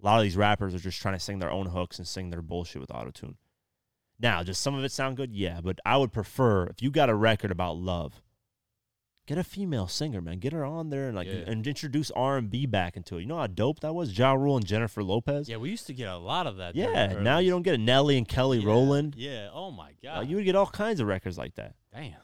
[0.00, 2.30] A lot of these rappers are just trying to sing their own hooks and sing
[2.30, 3.36] their bullshit with auto tune.
[4.20, 5.32] Now, does some of it sound good?
[5.32, 8.20] Yeah, but I would prefer if you got a record about love,
[9.26, 10.38] get a female singer, man.
[10.38, 11.44] Get her on there and like Yeah.
[11.46, 13.20] and introduce R and B back into it.
[13.22, 14.16] You know how dope that was?
[14.16, 15.48] Ja Rule and Jennifer Lopez.
[15.48, 16.74] Yeah, we used to get a lot of that.
[16.74, 19.14] Yeah, now you don't get a Nelly and Kelly Yeah, Rowland.
[19.16, 19.50] Yeah.
[19.52, 20.28] Oh my god.
[20.28, 21.74] you would get all kinds of records like that.
[21.92, 22.14] Damn.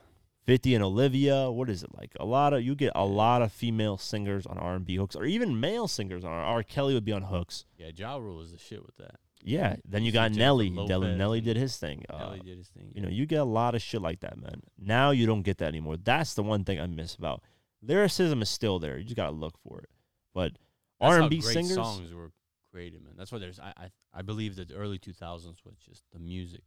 [0.45, 1.51] 50 and Olivia.
[1.51, 2.13] What is it like?
[2.21, 5.17] A lot of you get a lot of female singers on R and B hooks,
[5.17, 6.63] or even male singers on R.
[6.63, 7.65] Kelly would be on hooks.
[7.77, 9.17] Yeah, Ja Rule is the shit with that.
[9.43, 9.77] Yeah.
[9.85, 10.71] Then you got Jennifer Nelly.
[10.71, 12.05] Nelly, Nelly did his thing.
[12.09, 12.91] Uh, Nelly did his thing.
[12.95, 14.63] you know, you get a lot of shit like that, man.
[14.79, 15.97] Now you don't get that anymore.
[15.99, 17.43] That's the one thing I miss about
[17.83, 18.97] lyricism is still there.
[18.99, 19.91] You just gotta look for it.
[20.33, 20.53] But
[21.01, 22.33] R and B singers, songs were
[22.73, 23.15] created, man.
[23.17, 23.61] That's why there's.
[23.61, 26.63] I I, I believe that the early 2000s was just the music.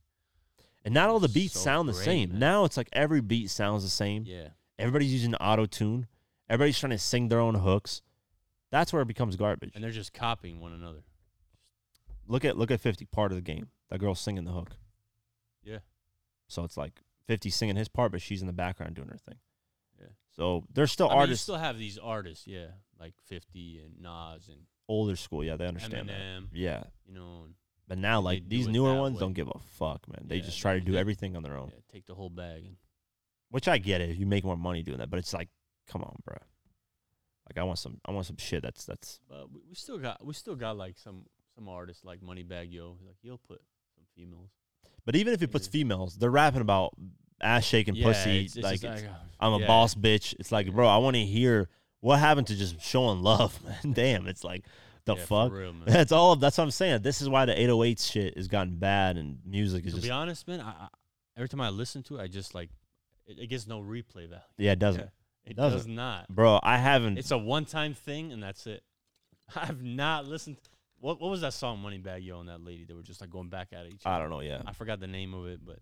[0.88, 2.30] And not all the beats so sound the great, same.
[2.32, 2.39] man.
[2.39, 4.23] Now it's like every beat sounds the same.
[4.26, 4.50] Yeah.
[4.80, 6.08] Everybody's using auto tune.
[6.50, 8.02] Everybody's trying to sing their own hooks.
[8.71, 9.71] That's where it becomes garbage.
[9.76, 11.04] And they're just copying one another.
[12.28, 14.71] look at look at 50 part of the game that girl's singing the hook
[15.63, 15.80] Yeah.
[16.47, 19.38] so it's like 50 singing his part but she's in the background doing her thing
[20.00, 20.08] Yeah.
[20.35, 22.67] so there's still I mean, you artists still have these artists, yeah,
[23.00, 24.60] like 50 and Nas and
[24.90, 27.54] older school yeah they understand that yeah you know, and
[27.88, 29.19] but now They like do these it newer that ones way.
[29.21, 31.69] don't give a fuck man they Yeah, just try to do everything on their own
[31.73, 32.63] yeah, take the whole bag.
[32.65, 32.75] And,
[33.50, 35.50] which i get it you make more money doing that but it's like
[35.88, 36.38] come on bro
[37.48, 40.23] like i want some i want some shit that's that's but we, we still got
[40.25, 41.23] we still got like some
[41.56, 43.60] some artists like Moneybag Yo, like he'll put
[43.96, 44.52] some females.
[45.06, 45.71] but even if he puts Yeah.
[45.71, 46.94] females they're rapping about
[47.42, 49.67] ass shaking Yeah, pussy it's- it's like just it's- like, I'm a yeah.
[49.67, 50.33] boss bitch.
[50.40, 51.69] It's like, bro, I want to hear
[52.00, 53.94] what happened to just showing love, man.
[53.94, 54.65] Damn, it's like
[55.08, 55.51] the Yeah, fuck?
[55.51, 55.85] real, man.
[55.87, 56.35] That's all.
[56.35, 57.01] That's what I'm saying.
[57.01, 60.08] This is why the 808 shit has gotten bad and music is just To just
[60.08, 60.87] be honest, man, I, I,
[61.35, 62.69] every time I listen to it, I just like
[63.25, 64.41] it, it gets no replay value.
[64.60, 65.10] yeah, it doesn't,
[65.45, 65.79] It doesn't.
[65.79, 66.27] does not.
[66.29, 66.60] bro.
[66.62, 67.17] I haven't.
[67.17, 68.83] It's a one-time thing, and that's it.
[69.55, 70.58] I've not listened.
[70.99, 72.83] What what was that song, Moneybag Yo, and that lady?
[72.85, 74.15] They were just like going back at each other.
[74.15, 74.41] I don't know.
[74.41, 75.79] Yeah, I forgot the name of it, but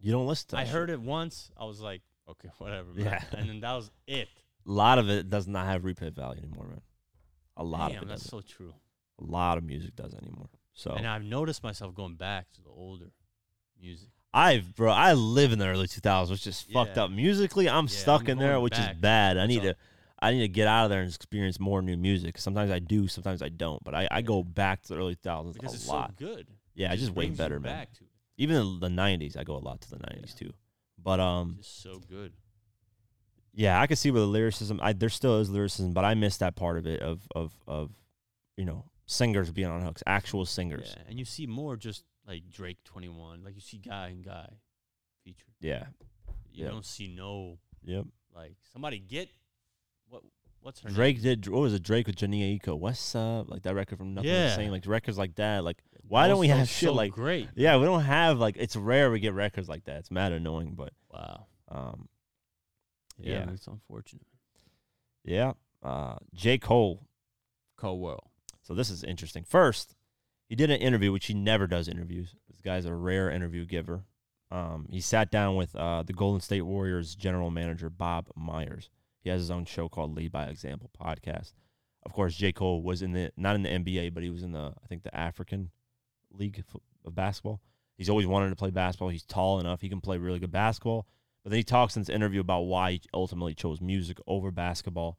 [0.00, 0.56] you don't listen to.
[0.58, 1.50] I that heard it once.
[1.56, 2.00] I was like,
[2.30, 2.88] okay, whatever.
[2.94, 3.04] Man.
[3.04, 3.22] Yeah.
[3.38, 4.28] and then that was it.
[4.66, 6.80] A lot of it does not have replay value anymore, man.
[7.56, 8.46] A lot Damn, of it that's doesn't.
[8.48, 8.74] so true.
[9.20, 10.48] A lot of music does anymore.
[10.72, 13.12] So And I've noticed myself going back to the older
[13.80, 14.08] music.
[14.32, 17.10] I've bro, I live in the early 2000s, which is fucked up.
[17.12, 18.94] Musically, I'm Yeah, stuck I'm in there, which back.
[18.96, 19.38] is bad.
[19.38, 19.64] I need all.
[19.66, 19.76] to,
[20.18, 22.38] I need to get out of there and experience more new music.
[22.38, 23.82] Sometimes I do, sometimes I don't.
[23.84, 26.14] But I, I go back to the early 2000s Because a lot.
[26.18, 26.48] so good.
[26.74, 27.86] yeah, It it's just way better, man.
[28.36, 30.52] Even in the 90s, I go a lot to the 90s too.
[31.00, 32.32] But um, Just so good.
[33.54, 34.80] Yeah, I can see where the lyricism.
[34.82, 37.90] I, there still is lyricism, but I miss that part of it of of of,
[38.56, 40.94] you know, singers being on hooks, actual singers.
[40.96, 43.44] Yeah, and you see more just like Drake 21.
[43.44, 44.48] Like you see Guy and Guy
[45.24, 45.52] featured.
[45.60, 45.84] Yeah.
[46.52, 46.70] You Yeah.
[46.70, 48.06] don't see no Yep.
[48.34, 49.28] like somebody get
[50.08, 50.22] what
[50.60, 51.40] what's her Drake name?
[51.40, 51.82] did what was it?
[51.82, 52.78] Drake with Jhené Aiko.
[52.78, 53.50] What's up?
[53.50, 54.56] Like that record from Nothing Yeah.
[54.56, 54.70] Same.
[54.70, 55.62] Like records like that.
[55.64, 57.48] Like why don't we have shit so like great?
[57.54, 59.98] Yeah, we don't have like it's rare we get records like that.
[59.98, 61.46] It's mad annoying, but Wow.
[61.68, 62.08] um
[63.18, 63.50] Yeah, Yeah.
[63.52, 64.26] it's unfortunate.
[65.24, 65.52] yeah.
[65.82, 66.58] Uh J.
[66.58, 67.06] Cole.
[67.76, 68.28] Cold World.
[68.62, 69.44] So this is interesting.
[69.44, 69.94] First,
[70.48, 72.34] he did an interview, which he never does interviews.
[72.48, 74.04] This guy's a rare interview giver.
[74.50, 78.88] Um, he sat down with uh, the Golden State Warriors general manager Bob Myers.
[79.22, 81.52] He has his own show called Lead by Example podcast.
[82.06, 82.52] Of course, J.
[82.52, 85.02] Cole was in the not in the NBA, but he was in the I think
[85.02, 85.70] the African
[86.32, 86.62] League
[87.04, 87.60] of basketball.
[87.98, 89.08] He's always wanted to play basketball.
[89.08, 91.06] He's tall enough; he can play really good basketball.
[91.44, 95.18] But then he talks in this interview about why he ultimately chose music over basketball,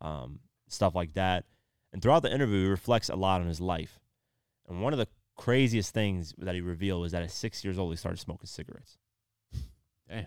[0.00, 1.44] um, stuff like that.
[1.92, 4.00] And throughout the interview, he reflects a lot on his life.
[4.68, 7.92] And one of the craziest things that he revealed was that at six years old,
[7.92, 8.98] he started smoking cigarettes.
[10.08, 10.26] Damn.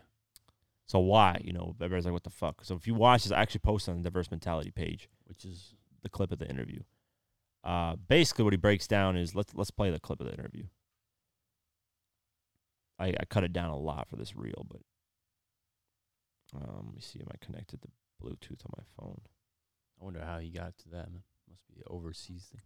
[0.87, 1.41] So why?
[1.43, 2.63] You know, everybody's like, what the fuck?
[2.63, 5.75] So if you watch this, I actually posted on the Diverse Mentality page Which is
[6.03, 6.81] the clip of the interview.
[7.63, 10.65] Uh, basically, what he breaks down is let's let's play the clip of the interview.
[12.99, 14.81] I, I cut it down a lot for this reel, but
[16.55, 17.19] um, let me see.
[17.19, 17.87] Am I connected to
[18.21, 19.21] Bluetooth on my phone?
[19.99, 21.23] I wonder how he got to that, man.
[21.49, 22.61] Must be an overseas thing.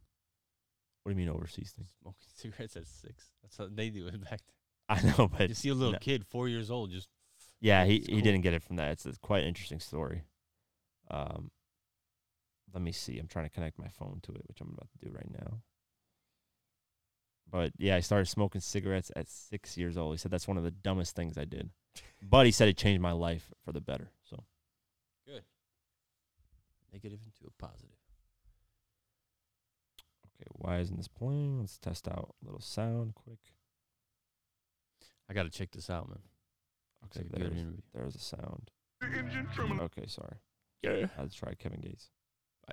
[1.04, 1.88] What do you mean overseas thing?
[2.02, 3.32] Smoking cigarettes at six.
[3.42, 4.42] That's how they do it back
[4.90, 6.00] I know, but You see a little no.
[6.00, 7.10] kid, four years old, just
[7.60, 8.22] Yeah, he, he cool.
[8.22, 8.92] didn't get it from that.
[8.92, 10.24] It's a quite an interesting story.
[11.12, 11.52] Um,
[12.74, 13.18] let me see.
[13.20, 15.60] I'm trying to connect my phone to it, which I'm about to do right now.
[17.50, 20.14] But yeah, I started smoking cigarettes at six years old.
[20.14, 21.70] He said that's one of the dumbest things I did.
[22.22, 24.10] But he said it changed my life for the better.
[24.24, 24.44] So
[25.26, 25.44] good.
[26.92, 27.96] Negative into a positive.
[30.26, 31.60] okay, why isn't this playing?
[31.60, 33.40] Let's test out a little sound quick.
[35.30, 36.20] I gotta check this out, man.
[37.06, 38.72] Okay, like there's, there's a sound.
[39.04, 40.38] Okay, sorry.
[40.82, 41.08] Yeah.
[41.20, 42.10] Let's try Kevin Gates.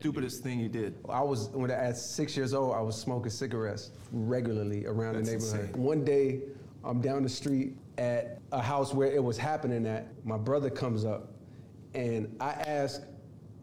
[0.01, 0.97] Stupidest thing you did.
[1.09, 5.29] I was when I, at six years old, I was smoking cigarettes regularly around That's
[5.29, 5.69] the neighborhood.
[5.69, 5.83] insane.
[5.83, 6.41] One day,
[6.85, 10.09] I'm down the street at a house where it was happening at.
[10.25, 11.33] My brother comes up,
[11.95, 13.03] and I ask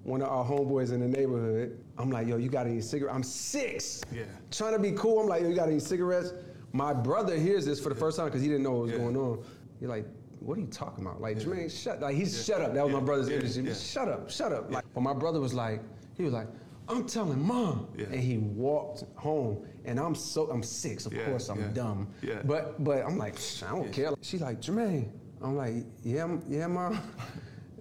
[0.03, 1.83] one of our homeboys in the neighborhood.
[1.97, 4.01] I'm like, "Yo, you got any cigarettes?" I'm six.
[4.11, 4.23] Yeah.
[4.49, 5.19] Trying to be cool.
[5.19, 6.33] I'm like, "Yo, you got any cigarettes?"
[6.73, 8.97] My brother hears this for the first time because he didn't know what was Yeah.
[8.99, 9.43] going on.
[9.79, 10.05] He's like,
[10.39, 11.99] "What are you talking about?" Like, Jermaine, shut.
[12.01, 12.73] Like, he's shut up.
[12.73, 13.37] That was my brother's Yeah.
[13.37, 13.61] energy.
[13.61, 13.73] Yeah.
[13.73, 14.71] Shut up, shut up.
[14.71, 15.81] Like, but my brother was like,
[16.15, 16.47] he was like,
[16.91, 17.87] I'm telling mom.
[17.97, 18.05] Yeah.
[18.11, 19.65] And he walked home.
[19.85, 22.07] And I'm so I'm six, of Yeah, course I'm yeah, dumb.
[22.21, 22.41] yeah.
[22.45, 23.35] But but I'm like,
[23.65, 24.11] I don't care.
[24.21, 25.09] She's like, Jermaine.
[25.41, 26.99] I'm like, yeah, yeah, mom.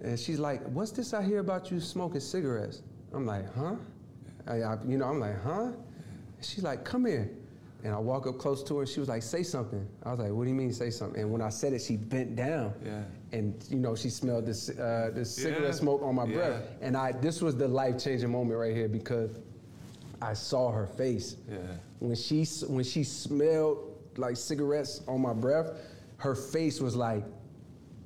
[0.03, 2.81] And she's like, what's this I hear about you smoking cigarettes?
[3.13, 3.75] I'm like, huh?
[4.47, 5.73] I, I- you know, I'm like, huh?
[6.41, 7.29] She's like, come here.
[7.83, 9.87] And I walk up close to her and she was like, say something.
[10.03, 11.21] I was like, what do you mean say something?
[11.21, 12.73] And when I said it, she bent down.
[12.85, 13.01] Yeah.
[13.31, 15.71] And you know, she smelled this uh, this cigarette Yeah.
[15.71, 16.33] smoke on my Yeah.
[16.35, 16.63] breath.
[16.81, 19.31] And I this was the life-changing moment right here because
[20.21, 21.37] I saw her face.
[21.49, 21.57] Yeah.
[21.99, 25.71] When she when she smelled like cigarettes on my breath,
[26.17, 27.23] her face was like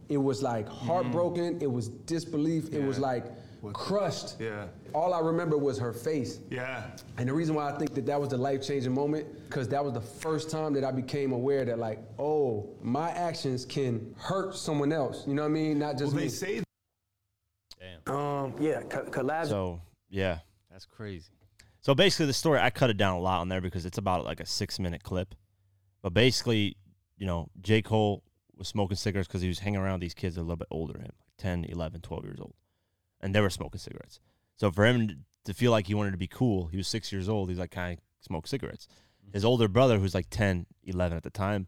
[0.07, 2.99] it was like heartbroken, it was disbelief, it was.
[2.99, 3.25] Like
[3.61, 4.35] What- crushed.
[4.39, 4.67] Yeah.
[4.95, 6.39] All I remember was her face.
[6.49, 6.85] Yeah.
[7.17, 9.93] And the reason why I think that that was the life-changing moment, because that was
[9.93, 14.93] the first time that I became aware that like, oh, my actions can hurt someone
[14.93, 15.27] else.
[15.27, 15.79] You know what I mean?
[15.79, 16.29] Not just Well, me.
[16.29, 16.63] they say
[18.05, 18.15] Damn.
[18.15, 19.49] Um, yeah, co- collabs.
[19.49, 20.39] So yeah,
[20.71, 21.29] That's crazy.
[21.81, 24.23] So basically, the story I cut it down a lot on there because it's about
[24.23, 25.35] like a six minute clip.
[26.01, 26.77] But basically,
[27.17, 27.81] you know, J.
[27.81, 28.23] Cole
[28.55, 30.69] was smoking cigarettes because he was hanging around these kids that are a little bit
[30.71, 32.53] older than him, like 10, 11, 12 years old.
[33.19, 34.21] And they were smoking cigarettes.
[34.57, 36.67] So for him to feel like he wanted to be cool.
[36.67, 37.49] He was six years old.
[37.49, 38.87] He's like, kind of smoke cigarettes.
[39.23, 39.33] Mm-hmm.
[39.33, 41.67] His older brother, who's like 10, 11 at the time,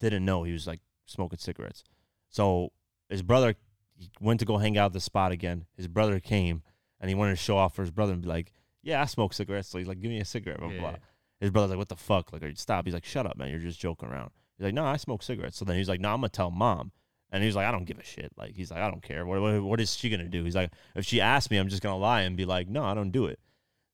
[0.00, 1.84] didn't know he was like smoking cigarettes.
[2.28, 2.72] So
[3.08, 3.54] his brother
[3.94, 5.66] he went to go hang out at the spot again.
[5.76, 6.62] His brother came
[7.00, 8.52] and he wanted to show off for his brother and be like,
[8.82, 10.96] "Yeah, I smoke cigarettes." So he's like, "Give me a cigarette." Blah, blah, blah.
[11.40, 12.84] His brother's like, "What the fuck?" Like, stop.
[12.84, 13.50] He's like, "Shut up, man.
[13.50, 16.08] You're just joking around." He's like, "No, I smoke cigarettes." So then he's like, "No,
[16.08, 16.92] I'm gonna tell mom."
[17.32, 19.24] And he's like, "I don't give a shit." Like he's like, "I don't care.
[19.24, 21.82] What what, what is she gonna do?" He's like, "If she asks me, I'm just
[21.82, 23.40] gonna lie and be like, no, I don't do it."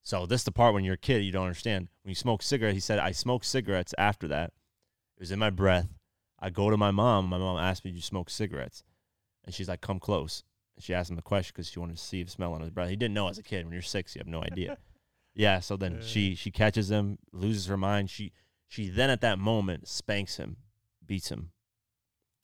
[0.03, 1.89] So this is the part when you're a kid, you don't understand.
[2.03, 4.53] When you smoke cigarettes, he said, I smoked cigarettes after that.
[5.17, 5.89] It was in my breath.
[6.39, 7.27] I go to my mom.
[7.27, 8.83] My mom asked me, "Do you smoke cigarettes?"
[9.45, 10.45] And she's like, "Come close."
[10.77, 12.71] And she asked him the question because she wanted to see if smell on his
[12.71, 12.91] breath.
[12.91, 13.65] He didn't know as a kid.
[13.65, 14.79] When you're six, you have no idea.
[15.35, 15.61] yeah.
[15.61, 18.11] So then she she catches him, loses her mind.
[18.11, 18.33] She
[18.69, 20.59] she then at that moment spanks him,
[21.05, 21.51] beats him,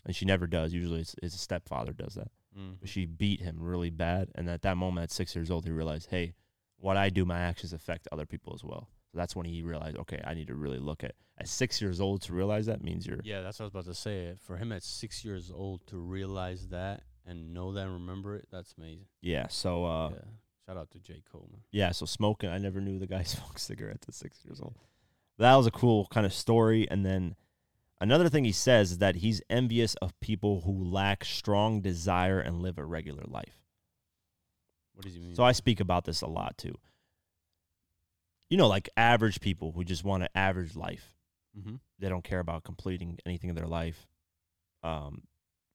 [0.05, 0.73] and she never does.
[0.73, 2.29] Usually, it's, it's a stepfather does that.
[2.59, 2.77] Mm.
[2.81, 4.31] But she beat him really bad.
[4.35, 6.35] And at that moment, at six years old, he realized, hey,
[6.79, 8.89] what I do, my actions affect other people as well.
[9.11, 11.15] So that's when he realized, okay, I need to really look at.
[11.37, 13.85] At six years old, to realize that means you're Yeah, that's what I was about
[13.87, 14.35] to say.
[14.47, 18.47] For him at six years old to realize that and know that and remember it,
[18.53, 19.07] that's amazing.
[19.21, 19.49] yeah.
[19.49, 20.17] So uh, yeah.
[20.67, 21.23] Shout out to J.
[21.31, 21.61] Cole, man.
[21.73, 24.77] Yeah, so smoking, I never knew the guy smoked cigarettes at six years old.
[25.37, 26.89] But that was a cool kind of story.
[26.91, 27.35] And then
[28.01, 32.61] another thing he says is that he's envious of people who lack strong desire and
[32.63, 33.63] live a regular life.
[34.95, 35.35] What does he mean?
[35.35, 36.75] So I speak about this a lot too.
[38.51, 41.15] You know, like average people who just want an average life.
[41.59, 41.77] mm-hmm.
[41.99, 44.07] They don't care about completing anything in their life.
[44.83, 45.23] Um,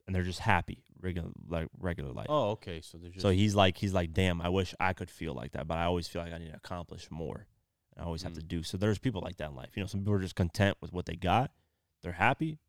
[0.06, 2.28] and they're just happy, regular like regular life.
[2.30, 2.82] Oh, okay.
[2.82, 5.68] So just So he's like, he's like, damn, I wish I could feel like that,
[5.68, 7.48] but I always feel like I need to accomplish more.
[7.98, 8.48] I always have to Mm.
[8.48, 8.64] do.
[8.64, 9.72] So there's people like that in life.
[9.76, 11.52] You know, some people are just content with what they got.
[12.02, 12.60] They're happy.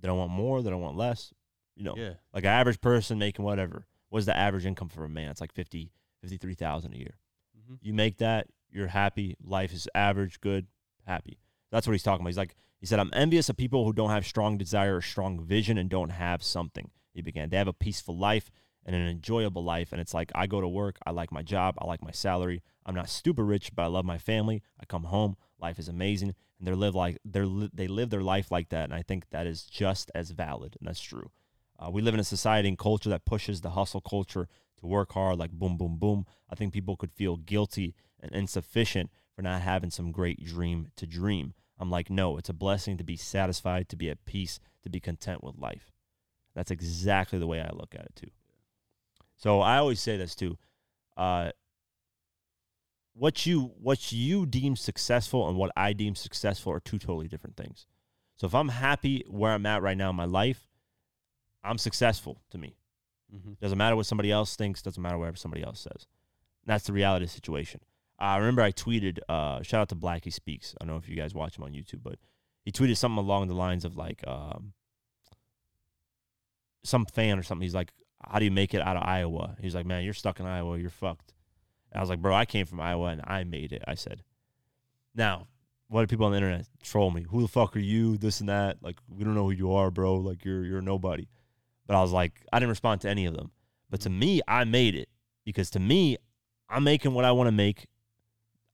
[0.00, 0.62] They don't want more.
[0.62, 1.32] They don't want less.
[1.76, 2.14] You know, yeah.
[2.34, 3.86] like an average person making whatever.
[4.08, 5.30] What's the average income for a man?
[5.30, 7.18] It's like 50, 53,000 a year.
[7.56, 7.74] Mm-hmm.
[7.82, 9.36] You make that, you're happy.
[9.42, 10.66] Life is average, good,
[11.06, 11.38] happy.
[11.70, 12.30] That's what he's talking about.
[12.30, 15.40] He's like, he said, I'm envious of people who don't have strong desire or strong
[15.44, 16.90] vision and don't have something.
[17.12, 17.48] He began.
[17.50, 18.50] They have a peaceful life
[18.84, 19.92] and an enjoyable life.
[19.92, 20.98] And it's like, I go to work.
[21.04, 21.74] I like my job.
[21.78, 22.62] I like my salary.
[22.88, 24.62] I'm not stupid rich, but I love my family.
[24.80, 25.36] I come home.
[25.60, 26.34] Life is amazing.
[26.58, 28.84] And they live like they're they live their life like that.
[28.84, 30.76] And I think that is just as valid.
[30.80, 31.30] And that's true.
[31.78, 34.48] Uh, we live in a society and culture that pushes the hustle culture
[34.80, 36.24] to work hard, like boom, boom, boom.
[36.50, 41.06] I think people could feel guilty and insufficient for not having some great dream to
[41.06, 41.52] dream.
[41.78, 44.98] I'm like, no, it's a blessing to be satisfied, to be at peace, to be
[44.98, 45.92] content with life.
[46.54, 48.30] That's exactly the way I look at it too.
[49.36, 50.56] So I always say this too.
[51.16, 51.50] Uh,
[53.18, 57.56] what you what you deem successful and what I deem successful are two totally different
[57.56, 57.86] things.
[58.36, 60.68] So if I'm happy where I'm at right now in my life,
[61.64, 62.76] I'm successful to me.
[63.34, 63.54] Mm-hmm.
[63.60, 64.82] Doesn't matter what somebody else thinks.
[64.82, 66.06] Doesn't matter whatever somebody else says.
[66.64, 67.80] That's the reality of the situation.
[68.18, 69.18] I remember I tweeted.
[69.28, 70.74] Uh, shout out to Blackie Speaks.
[70.80, 72.18] I don't know if you guys watch him on YouTube, but
[72.64, 74.74] he tweeted something along the lines of like, um,
[76.84, 77.62] some fan or something.
[77.62, 77.92] He's like,
[78.22, 80.78] "How do you make it out of Iowa?" He's like, "Man, you're stuck in Iowa.
[80.78, 81.32] You're fucked."
[81.92, 84.22] And I was like, "Bro, I came from Iowa and I made it." I said.
[85.14, 85.48] Now,
[85.88, 87.24] what do people on the internet troll me?
[87.28, 88.16] Who the fuck are you?
[88.18, 88.82] This and that.
[88.82, 90.16] Like, we don't know who you are, bro.
[90.16, 91.26] Like, you're you're nobody.
[91.86, 93.50] But I was like, I didn't respond to any of them.
[93.90, 95.08] But to me, I made it
[95.44, 96.18] because to me,
[96.68, 97.86] I'm making what I want to make.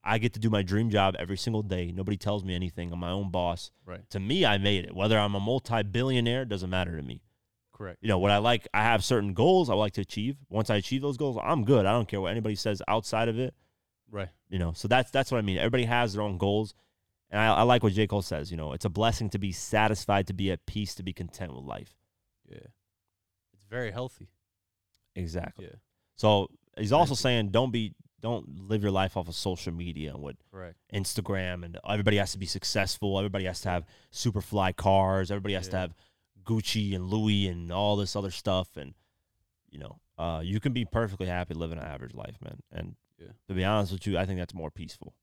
[0.03, 1.93] I get to do my dream job every single day.
[1.95, 2.93] Nobody tells me anything.
[2.93, 3.71] I'm my own boss.
[3.87, 4.03] Right.
[4.11, 4.95] To me, I made it.
[4.95, 7.23] Whether I'm a multi-billionaire doesn't matter to me.
[7.75, 7.99] Correct.
[8.01, 10.37] You know, what I like, I have certain goals I like to achieve.
[10.49, 11.87] Once I achieve those goals, I'm good.
[11.87, 13.53] I don't care what anybody says outside of it.
[14.11, 14.29] Right.
[14.49, 15.59] You know, so that's that's what I mean.
[15.59, 16.73] Everybody has their own goals,
[17.31, 18.51] and I, I like what J Cole says.
[18.51, 21.53] You know, it's a blessing to be satisfied, to be at peace, to be content
[21.53, 21.97] with life.
[22.49, 22.59] Yeah.
[23.53, 24.29] It's very healthy.
[25.17, 25.65] Exactly.
[25.65, 25.77] Yeah.
[26.15, 26.49] So
[26.79, 30.37] he's also saying don't be don't live your life off of social media and what
[30.53, 30.77] Correct.
[30.95, 33.19] Instagram and everybody has to be successful.
[33.19, 35.33] Everybody has to have super fly cars.
[35.33, 35.95] Everybody has to have
[36.45, 38.77] Gucci and Louis and all this other stuff.
[38.77, 38.95] And
[39.71, 42.61] you know, uh, you can be perfectly happy living an average life, man.
[42.73, 43.29] And Yeah.
[43.49, 45.15] to be honest with you, I think that's more peaceful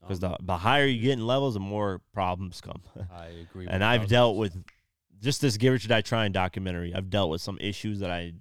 [0.00, 2.82] because Um, the the higher you get in levels, the more problems come.
[3.10, 3.66] I agree.
[3.68, 4.56] and I've dealt with
[5.20, 6.94] just this Get Rich or Die Trying documentary.
[6.94, 8.32] I've dealt with some issues that I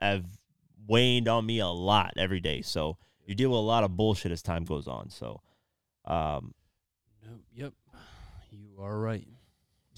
[0.00, 0.24] have
[0.86, 2.62] waned on me a lot every day.
[2.62, 5.10] So you deal with a lot of bullshit as time goes on.
[5.10, 5.40] So,
[6.04, 6.54] um,
[7.24, 7.72] No, yep.
[8.52, 9.26] You are right.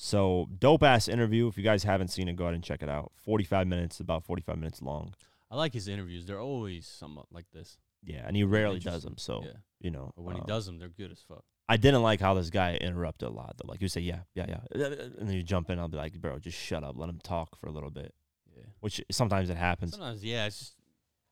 [0.00, 1.46] So dope ass interview.
[1.46, 3.12] If you guys haven't seen it, go ahead and check it out.
[3.16, 5.12] Forty five minutes, about forty five minutes long.
[5.50, 6.24] I like his interviews.
[6.24, 7.76] They're always somewhat like this.
[8.02, 9.16] Yeah, and he rarely does them.
[9.18, 9.52] So yeah.
[9.78, 11.44] you know, But when he um, does them, they're good as fuck.
[11.68, 13.56] I didn't like how this guy interrupted a lot.
[13.58, 14.84] Though, like you say, yeah, yeah, yeah,
[15.18, 15.78] and then you jump in.
[15.78, 16.96] I'll be like, bro, just shut up.
[16.96, 18.14] Let him talk for a little bit.
[18.56, 18.64] Yeah.
[18.80, 19.92] Which sometimes it happens.
[19.92, 20.74] Sometimes, yeah, it's just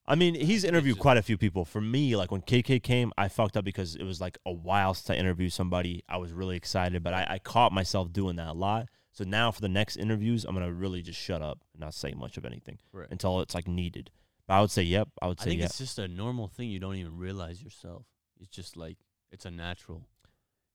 [0.09, 1.65] I mean, he's interviewed just- quite a few people.
[1.65, 4.95] For me, like when KK came, I fucked up because it was like a while
[4.95, 6.03] since I interviewed somebody.
[6.09, 8.89] I was really excited, but I, I caught myself doing that a lot.
[9.13, 12.13] So now for the next interviews, I'm gonna really just shut up and not say
[12.13, 13.09] much of anything Right.
[13.11, 14.11] until it's like needed.
[14.47, 15.09] But I would say, yep.
[15.21, 15.71] I would say, I think yep.
[15.71, 18.07] it's just a normal thing you don't even realize yourself.
[18.41, 18.97] It's just like
[19.31, 20.07] it's a natural.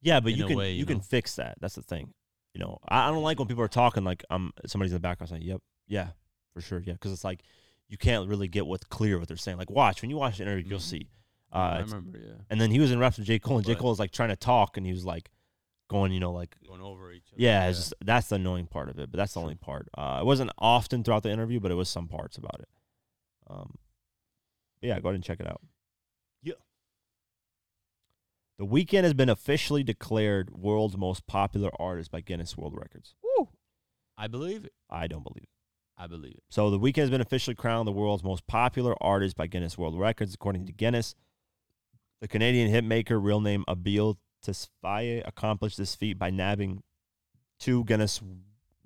[0.01, 1.55] Yeah, but you can way, you, you can fix that.
[1.59, 2.13] That's the thing.
[2.53, 4.99] You know, I, I don't like when people are talking like um somebody's in the
[4.99, 6.09] background saying, "Yep, yeah,
[6.53, 7.41] for sure, yeah," because it's like
[7.93, 9.59] you can't really get what's clear what they're saying.
[9.59, 10.81] Like, watch when you watch the interview, you'll Mhm.
[10.81, 11.09] see.
[11.51, 13.65] I Uh, it's- remember, yeah, and then he was in raps with J Cole, and
[13.67, 15.29] J Cole was like trying to talk, and he was like
[15.89, 17.39] going, you know, like going over each other.
[17.39, 19.11] yeah, it's just, that's the annoying part of it.
[19.11, 19.87] But that's the only part.
[19.95, 22.69] Uh, it wasn't often throughout the interview, but it was some parts about it.
[23.45, 23.77] Um,
[24.81, 25.61] yeah, go ahead and check it out.
[26.41, 26.53] Yeah.
[28.57, 33.13] The Weeknd has been officially declared world's most popular artist by Guinness World Records.
[33.21, 33.49] Woo!
[34.17, 34.73] I believe it.
[34.89, 35.49] I don't believe it.
[35.97, 36.43] I believe it.
[36.49, 39.99] So the Weeknd has been officially crowned the world's most popular artist by Guinness World
[39.99, 41.15] Records, according to Guinness.
[42.21, 46.83] The Canadian hitmaker, real name Abel Tesfaye, accomplished this feat by nabbing
[47.59, 48.21] two Guinness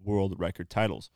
[0.03, 1.09] World Record titles.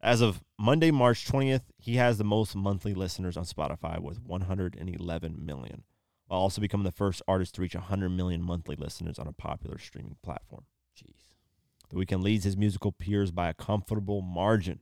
[0.00, 5.46] As of Monday, March 20th, he has the most monthly listeners on Spotify with 111
[5.46, 5.84] million,
[6.26, 9.78] while also becoming the first artist to reach 100 million monthly listeners on a popular
[9.78, 10.64] streaming platform.
[10.98, 11.30] Jeez.
[11.90, 14.80] The Weeknd leads his musical peers by a comfortable margin,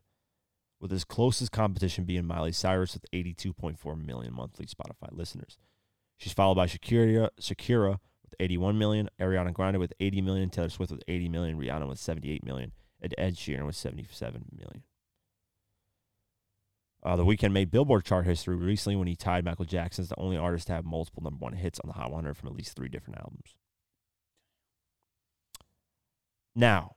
[0.80, 5.58] with his closest competition being Miley Cyrus with 82.4 million monthly Spotify listeners.
[6.16, 10.92] She's followed by Shakira, Shakira with 81 million, Ariana Grande with 80 million, Taylor Swift
[10.92, 14.82] with 80 million, Rihanna with 78 million, and Ed Sheeran with 77 million.
[17.02, 20.20] Uh, the Weeknd made Billboard chart history recently when he tied Michael Jackson as the
[20.20, 22.76] only artist to have multiple number one hits on the Hot 100 from at least
[22.76, 23.54] three different albums.
[26.54, 26.96] Now,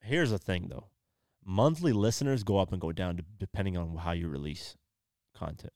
[0.00, 0.88] here's the thing though
[1.44, 4.76] monthly listeners go up and go down depending on how you release
[5.34, 5.72] content.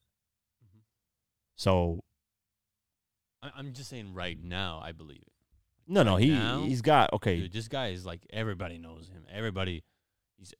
[0.63, 0.81] Mhm.
[1.55, 2.03] So,
[3.43, 5.33] I, I'm just saying right now, I believe it.
[5.87, 7.39] no, no, Right he now, he's got okay.
[7.41, 9.25] Dude, this guy is like everybody knows him.
[9.31, 9.83] Everybody,
[10.37, 10.53] he's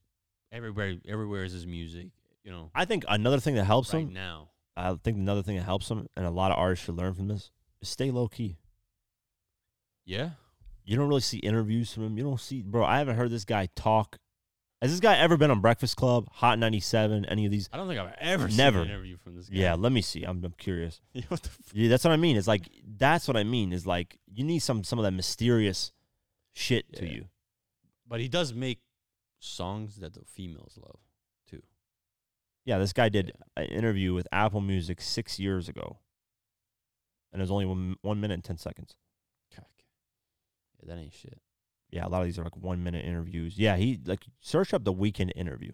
[0.52, 0.96] everywhere.
[1.08, 2.08] Everywhere is his music.
[2.44, 4.50] You know, I think another thing that helps right him, now.
[4.78, 7.28] I think another thing that helps him, and a lot of artists should learn from
[7.28, 7.52] this,
[7.82, 8.58] is stay low key.
[10.06, 10.32] Yeah.
[10.86, 12.18] You don't really see interviews from him.
[12.18, 12.84] You don't see, bro.
[12.84, 14.18] I haven't heard this guy talk.
[14.82, 17.68] Has this guy ever been on Breakfast Club, Hot 97, any of these?
[17.74, 18.80] I don't think I've ever Never.
[18.80, 19.58] seen an interview from this guy.
[19.58, 20.24] Yeah, let me see.
[20.24, 21.02] I'm, I'm curious.
[21.28, 22.38] what the f- Yeah, that's what I mean.
[22.38, 23.74] It's like that's what I mean.
[23.74, 25.92] Is like you need some some of that mysterious
[26.54, 27.12] shit to Yeah.
[27.12, 27.26] you.
[28.08, 28.80] but he does make
[29.40, 31.00] songs that the females love
[31.50, 31.62] too.
[32.64, 35.98] Yeah, this guy did an interview with Apple Music six years ago,
[37.34, 38.96] and it was only one, one minute and ten seconds.
[39.52, 39.64] Yeah,
[40.86, 41.38] that ain't shit.
[41.92, 43.58] Yeah, a lot of these are like one minute interviews.
[43.58, 45.72] Yeah, he like search up the Weeknd interview.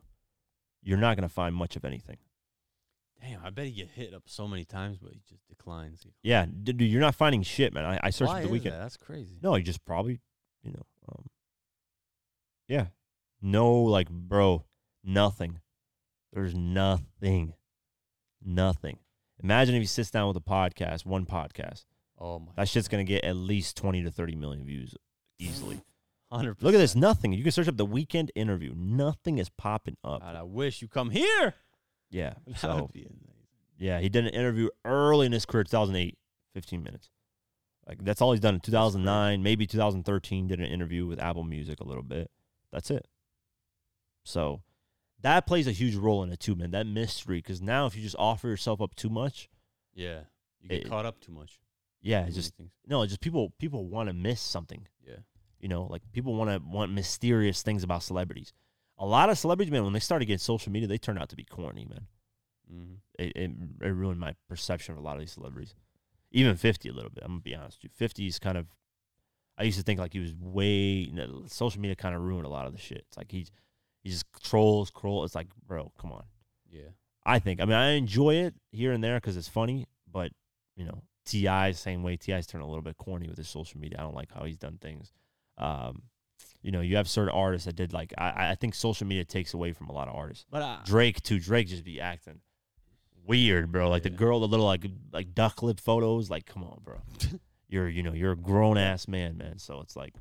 [0.81, 2.17] You're not gonna find much of anything.
[3.21, 6.05] Damn, I bet he get hit up so many times, but he just declines.
[6.21, 7.85] Yeah, dude, you're not finding shit, man.
[7.85, 8.63] I, I searched Why up the Weeknd.
[8.63, 8.79] that?
[8.81, 9.39] That's crazy.
[9.41, 10.19] No, you just probably,
[10.63, 11.25] you know, um,
[12.67, 12.87] yeah,
[13.41, 14.63] no, like, bro,
[15.03, 15.59] nothing.
[16.33, 17.53] There's nothing,
[18.43, 18.99] nothing.
[19.41, 21.85] Imagine if he sits down with a podcast, one podcast.
[22.19, 22.51] Oh my.
[22.55, 24.95] That shit's gonna get at least twenty to thirty million views
[25.39, 25.81] easily.
[26.31, 26.61] Hundred.
[26.61, 27.33] Look at this, nothing.
[27.33, 28.73] You can search up the Weeknd interview.
[28.75, 30.21] Nothing is popping up.
[30.21, 31.53] God, I wish you come here.
[32.09, 32.33] Yeah.
[32.47, 33.07] That So would be
[33.77, 36.17] yeah, he did an interview early in his career, 2008,
[36.53, 37.09] 15 minutes.
[37.87, 40.47] Like that's all he's done in 2009, maybe 2013.
[40.47, 42.31] Did an interview with Apple Music a little bit.
[42.71, 43.07] That's it.
[44.23, 44.61] So
[45.21, 46.71] that plays a huge role in it too, man.
[46.71, 49.49] That mystery, because now if you just offer yourself up too much,
[49.93, 50.21] Yeah,
[50.61, 51.59] you get It- caught up too much.
[52.01, 52.53] yeah, just
[52.87, 54.87] no, it's just people people want to miss something.
[55.05, 55.17] Yeah.
[55.65, 58.53] You know, like people want to want mysterious things about celebrities.
[58.99, 61.35] A lot of celebrities, man, when they started getting social media, they turned out to
[61.35, 62.05] be corny, man.
[62.71, 62.93] Mm-hmm.
[63.17, 63.51] It, it,
[63.81, 65.73] it ruined my perception of a lot of these celebrities.
[66.29, 67.23] Even 50 a little bit.
[67.23, 67.95] I'm going to be honest with you.
[67.97, 68.67] 50 is kind of,
[69.57, 72.45] I used to think like he was way, you know, social media kind of ruined
[72.45, 73.03] a lot of the shit.
[73.07, 73.49] It's like he's,
[74.03, 75.23] he just trolls, troll.
[75.23, 76.25] It's like, bro, come on.
[76.69, 76.89] Yeah.
[77.25, 80.31] I think, I mean, I enjoy it here and there because it's funny, but,
[80.75, 81.71] you know, T.I.
[81.71, 82.17] same way.
[82.17, 83.97] T.I.'s turned a little bit corny with his social media.
[83.97, 85.11] I don't like how he's done things.
[85.57, 86.03] Um,
[86.61, 89.53] you know, you have certain artists that did like, I, I think social media takes
[89.53, 90.45] away from a lot of artists.
[90.49, 91.39] But uh, Drake too.
[91.39, 92.41] Drake just be acting
[93.27, 93.89] weird, bro.
[93.89, 96.29] Like the girl, the little like like duck lip photos.
[96.29, 97.01] Like, come on, bro.
[97.67, 99.59] you're you know you're a grown ass man, man.
[99.59, 100.13] So it's like,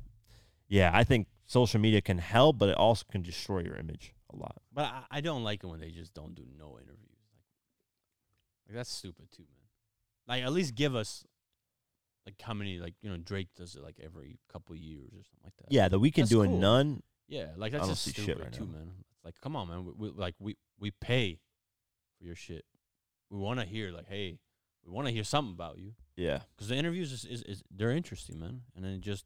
[0.67, 4.35] yeah, I think social media can help, but it also can destroy your image a
[4.35, 4.57] lot.
[4.73, 6.99] but I, I don't like it when they just don't do no interviews.
[7.33, 7.43] Like,
[8.67, 9.67] like that's stupid too, man.
[10.27, 11.23] Like at least give us
[12.25, 15.43] like how many like you know Drake does it like every couple years or something
[15.43, 15.71] like that.
[15.71, 16.59] Yeah, the Weeknd That's doing cool.
[16.59, 17.03] none.
[17.27, 18.71] Yeah, like that's just stupid right too, now.
[18.79, 18.91] man.
[19.15, 19.85] It's like, come on, man.
[19.85, 21.39] We, we like we we pay
[22.17, 22.65] for your shit.
[23.29, 24.37] we want to hear like, hey,
[24.85, 26.39] we want to hear something about you Yeah.
[26.55, 28.61] because the interviews is, is, is they're interesting, man.
[28.75, 29.25] And then just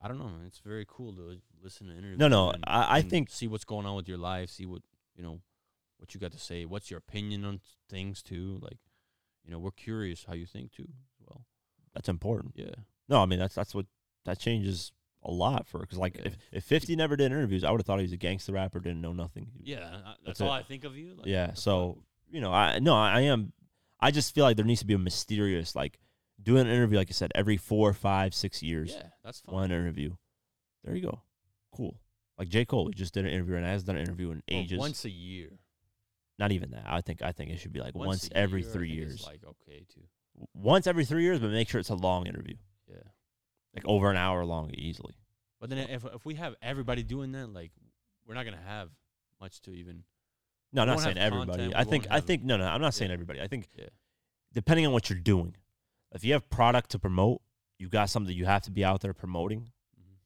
[0.00, 2.18] I don't know, man, it's very cool to listen to interviews.
[2.18, 4.82] no, and- I- I and think- see what's going on with your life, see what
[5.16, 5.40] you know,
[5.98, 7.60] what you got to say, what's your opinion on
[7.90, 8.58] things too.
[8.62, 8.78] Like,
[9.44, 10.88] you know, we're curious how you think too.
[11.98, 12.52] That's important.
[12.56, 12.70] Yeah,
[13.08, 13.86] No, I mean that's that's what
[14.24, 14.92] that changes
[15.24, 16.22] a lot for because like Yeah.
[16.26, 18.78] if if Fifty never did interviews, I would have thought he was a gangster rapper,
[18.80, 19.50] didn't know nothing.
[19.62, 20.58] yeah, that's, That's all it.
[20.58, 21.14] I think of you.
[21.16, 21.54] Like, yeah.
[21.54, 23.52] So you know, I no, I am.
[24.00, 25.98] I just feel like there needs to be a mysterious like
[26.40, 29.54] doing an interview, like I said, every four, five, six years, yeah, that's fine.
[29.54, 30.14] one interview.
[30.84, 31.20] There you go.
[31.74, 31.98] Cool.
[32.38, 34.60] Like J Cole, he just did an interview and has done an interview in Well,
[34.60, 34.78] ages.
[34.78, 35.58] once a year,
[36.38, 36.84] Not even that.
[36.86, 39.24] I think I think it should be like once, a every year, I three years.
[39.26, 40.02] like okay too.
[40.54, 42.56] Once every three years, but make sure it's a long interview,
[42.88, 42.96] Yeah.
[43.74, 45.14] like over an hour long, easily.
[45.60, 47.72] But then if if we have everybody doing that, like
[48.26, 48.90] we're not gonna have
[49.40, 50.04] much to even.
[50.72, 51.64] No, I'm not saying everybody.
[51.64, 52.64] content, I think I think no, no.
[52.66, 53.14] I'm not saying Yeah.
[53.14, 53.40] everybody.
[53.40, 53.88] I think Yeah.
[54.52, 55.56] depending on what you're doing,
[56.12, 57.42] if you have product to promote,
[57.78, 60.16] you got something you have to be out there promoting, Mhm.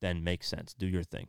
[0.00, 0.74] then makes sense.
[0.74, 1.28] Do your thing.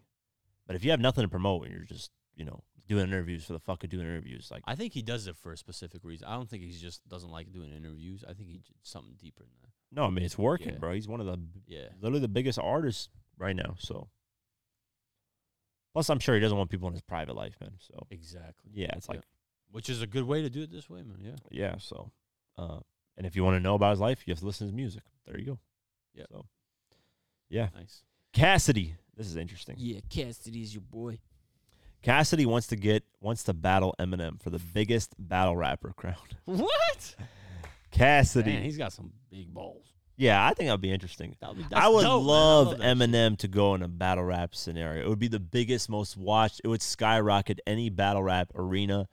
[0.66, 3.54] But if you have nothing to promote and you're just you know doing interviews for
[3.54, 6.28] the fuck of doing interviews, like I think he does it for a specific reason.
[6.28, 8.24] I don't think he just doesn't like doing interviews.
[8.28, 9.70] I think he j- something deeper than that.
[9.92, 10.80] no, I mean it's working, Yeah.
[10.80, 10.94] bro.
[10.94, 11.88] He's one of the Yeah.
[12.00, 13.76] literally the biggest artists right now.
[13.80, 14.10] So
[15.94, 17.72] plus, I'm sure he doesn't want people in his private life, man.
[17.80, 18.72] So Exactly.
[18.74, 19.22] yeah, it's like
[19.72, 21.18] Which is a good way to do it this way, man.
[21.22, 21.36] Yeah.
[21.52, 21.78] yeah.
[21.80, 22.12] So
[22.58, 22.80] uh,
[23.18, 24.76] and if you want to know about his life, you have to listen to his
[24.76, 25.04] music.
[25.26, 25.60] There you go.
[26.14, 26.26] Yeah.
[26.30, 26.46] So
[27.50, 28.04] yeah, Nice.
[28.34, 28.96] Cassidy.
[29.16, 29.76] This is interesting.
[29.78, 31.20] Yeah, Cassidy is your boy.
[32.06, 36.16] Cassidy wants to get wants to battle Eminem for the biggest battle rapper crown.
[36.46, 37.16] What?
[37.92, 38.54] Cassidy.
[38.54, 39.86] Man, he's got some big balls.
[40.18, 41.36] yeah, I think that'd be interesting.
[41.42, 42.30] That would be, I would dope, man.
[42.30, 42.78] I love.
[42.80, 45.04] Eminem to go in a battle rap scenario.
[45.06, 46.62] It would be the biggest, most watched.
[46.64, 49.08] It would skyrocket any battle rap arena.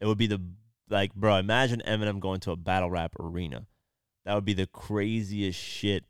[0.00, 0.40] It would be the
[0.90, 1.36] like, bro.
[1.36, 3.66] Imagine Eminem going to a battle rap arena.
[4.24, 6.04] That would be the craziest shit.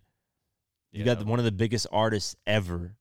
[0.93, 2.95] You Yeah, got the- one of the biggest artists ever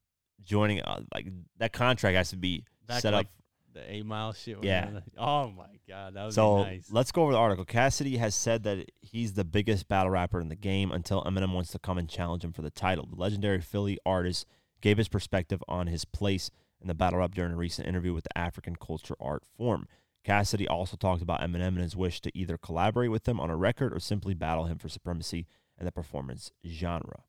[0.43, 0.81] joining.
[0.81, 1.27] Uh, like
[1.57, 3.31] that contract has to be Back set like up
[3.73, 4.63] the eight mile shit.
[4.63, 4.99] Yeah.
[5.17, 6.87] Oh my god, that would So nice.
[6.91, 7.65] let's go over the article.
[7.65, 11.71] Cassidy has said that he's the biggest battle rapper in the game until Eminem wants
[11.71, 13.05] to come and challenge him for the title.
[13.05, 14.45] The legendary Philly artist
[14.81, 18.23] gave his perspective on his place in the battle rap during a recent interview with
[18.23, 19.87] the African Culture Art Forum.
[20.23, 23.55] Cassidy also talked about Eminem and his wish to either collaborate with him on a
[23.55, 25.47] record or simply battle him for supremacy
[25.79, 27.23] in the performance genre.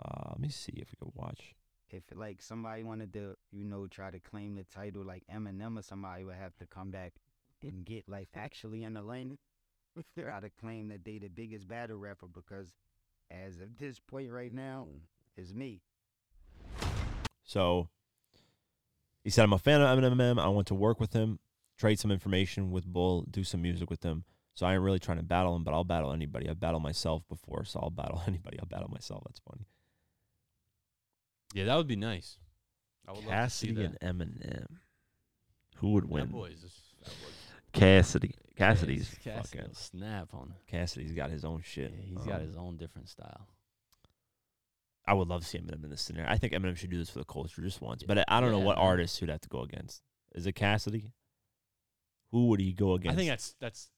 [0.00, 1.54] Uh, let me see if we can watch.
[1.92, 5.82] If like somebody wanted to, you know, try to claim the title like Eminem or
[5.82, 7.14] somebody would have to come back
[7.62, 9.38] and get like actually in the lane
[10.18, 12.72] try to claim that they the biggest battle rapper because
[13.30, 14.86] as of this point right now,
[15.36, 15.80] it's me.
[17.44, 17.88] So
[19.24, 20.40] he said, I'm a fan of Eminem.
[20.40, 21.38] I want to work with him,
[21.78, 24.24] trade some information with Bull, do some music with him.
[24.54, 26.48] So I ain't really trying to battle him, but I'll battle anybody.
[26.48, 28.58] I've battled myself before, so I'll battle anybody.
[28.60, 29.22] I'll battle myself.
[29.26, 29.66] That's funny.
[31.54, 32.38] Yeah, that would be nice.
[33.06, 33.98] I would love to see Cassidy that.
[34.02, 34.66] and Eminem.
[35.76, 36.26] Who would win?
[36.26, 38.34] That boy is just, that boy- Cassidy.
[38.56, 39.68] Cassidy's Cassidy fucking.
[39.68, 40.54] will snap on.
[40.68, 41.94] Cassidy's got his own Yeah, shit.
[42.04, 43.48] he's got Um, his own different style.
[45.06, 46.30] I would love to see Eminem in this scenario.
[46.30, 48.02] I think Eminem should do this for the culture just once.
[48.02, 48.06] Yeah.
[48.08, 48.86] But I I don't know what man.
[48.86, 50.02] artist he'd have to go against.
[50.34, 51.12] Is it Cassidy?
[52.30, 53.14] Who would he go against?
[53.14, 53.90] I think that's that's.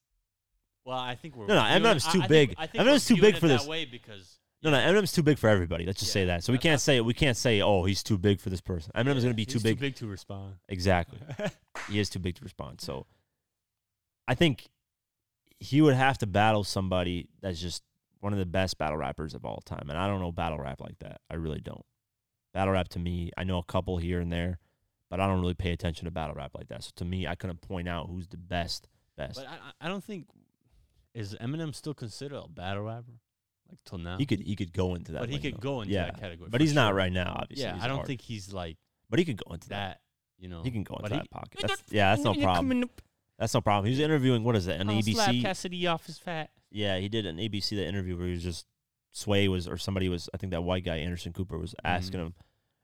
[0.84, 2.54] Well, I think we're No, no, viewing- Eminem's I- too I think- big.
[2.58, 3.66] I think Eminem's too big it for that this.
[3.68, 5.84] way because No, no, Eminem's too big for everybody.
[5.84, 6.42] Let's just say that.
[6.42, 8.92] So we can't say we can't say oh he's too big for this person.
[8.96, 9.76] Eminem's yeah, gonna be too he's big.
[9.76, 10.54] Too big to respond.
[10.70, 11.18] Exactly.
[11.90, 12.80] he is too big to respond.
[12.80, 13.06] So
[14.26, 14.66] I think
[15.60, 17.82] he would have to battle somebody that's just
[18.20, 19.90] one of the best battle rappers of all time.
[19.90, 21.20] And I don't know battle rap like that.
[21.30, 21.84] I really don't.
[22.54, 24.60] Battle rap to me, I know a couple here and there,
[25.10, 26.84] but I don't really pay attention to battle rap like that.
[26.84, 28.88] So to me, I couldn't point out who's the best.
[29.14, 29.34] Best.
[29.36, 30.26] But I- I don't think
[31.14, 33.12] is Eminem still considered a battle rapper
[33.74, 34.16] like till now.
[34.18, 35.20] he could he could go into that.
[35.20, 36.06] but he could go into yeah.
[36.06, 36.48] that category.
[36.50, 37.36] But he's not right now.
[37.40, 38.06] Obviously, Yeah, He's I don't hard.
[38.06, 38.76] think he's like
[39.10, 39.74] But he could go into that.
[39.88, 40.00] that.
[40.38, 41.58] You know, He can go into that he- pocket.
[41.62, 42.84] That's, yeah, that's no problem.
[43.38, 43.86] That's no problem.
[43.86, 44.44] He was interviewing.
[44.44, 44.80] What is it?
[44.80, 45.42] An I'll slap ABC.
[45.42, 46.50] Cassidy off his fat.
[46.70, 48.66] Yeah, he did an ABC that interview where he was just
[49.12, 52.24] Sway was or somebody was I think that white guy Anderson Cooper was asking Mhm.
[52.26, 52.34] him,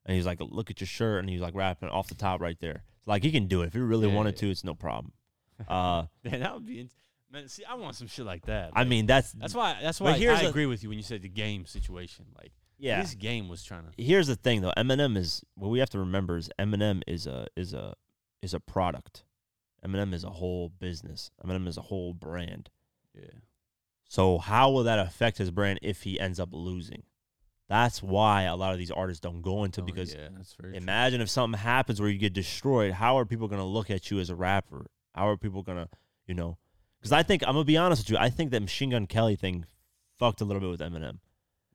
[0.07, 2.59] and he's like, "Look at your shirt," and he's like rapping off the top right
[2.61, 2.85] there.
[3.07, 4.41] Like he can do it if he really Yeah, wanted yeah.
[4.43, 4.51] to.
[4.51, 5.13] It's no problem.
[5.69, 6.89] Uh, Yeah, that would be.
[7.33, 8.71] Man, see, I want some shit like that.
[8.75, 9.77] I like, mean that's that's why.
[9.81, 12.27] That's why I, here's I agree with you when you said the game situation.
[12.37, 13.01] Like, yeah.
[13.01, 14.03] this game was trying to.
[14.03, 17.47] Here's the thing though, Eminem is what we have to remember is Eminem is a
[17.57, 17.95] is a
[18.43, 19.25] is a product.
[19.87, 21.31] Eminem is a whole business.
[21.45, 22.69] Eminem is a whole brand.
[23.15, 23.31] Yeah.
[24.09, 27.05] So how will that affect his brand if he ends up losing?
[27.69, 30.73] That's why a lot of these artists don't go into Oh, because yeah, that's very.
[30.73, 30.79] true.
[30.83, 32.93] imagine if something happens where you get destroyed.
[32.93, 34.87] How are people going to look at you as a rapper?
[35.15, 35.89] How are people going to,
[36.27, 36.59] You know,
[37.01, 38.17] because I think I'm gonna be honest with you.
[38.19, 39.65] I think that Machine Gun Kelly thing
[40.19, 41.19] fucked a little bit with Eminem.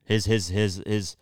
[0.04, 1.16] His his his his.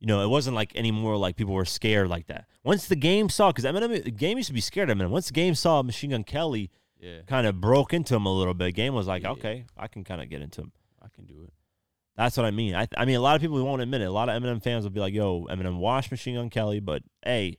[0.00, 2.44] You know, it wasn't like anymore like people were scared like that.
[2.62, 5.08] Once the game saw, because Eminem, the game used to be scared of Eminem.
[5.08, 8.52] Once the game saw Machine Gun Kelly, Yeah, kind of broke into him a little
[8.52, 8.74] bit.
[8.74, 9.30] Game was like, Yeah.
[9.30, 10.72] okay, I can kind of get into him.
[11.00, 11.52] I can do it.
[12.16, 12.74] That's what I mean.
[12.74, 14.04] I, I mean, a lot of people won't admit it.
[14.04, 17.02] A lot of Eminem fans will be like, "Yo, Eminem washed Machine Gun Kelly," but
[17.24, 17.56] hey,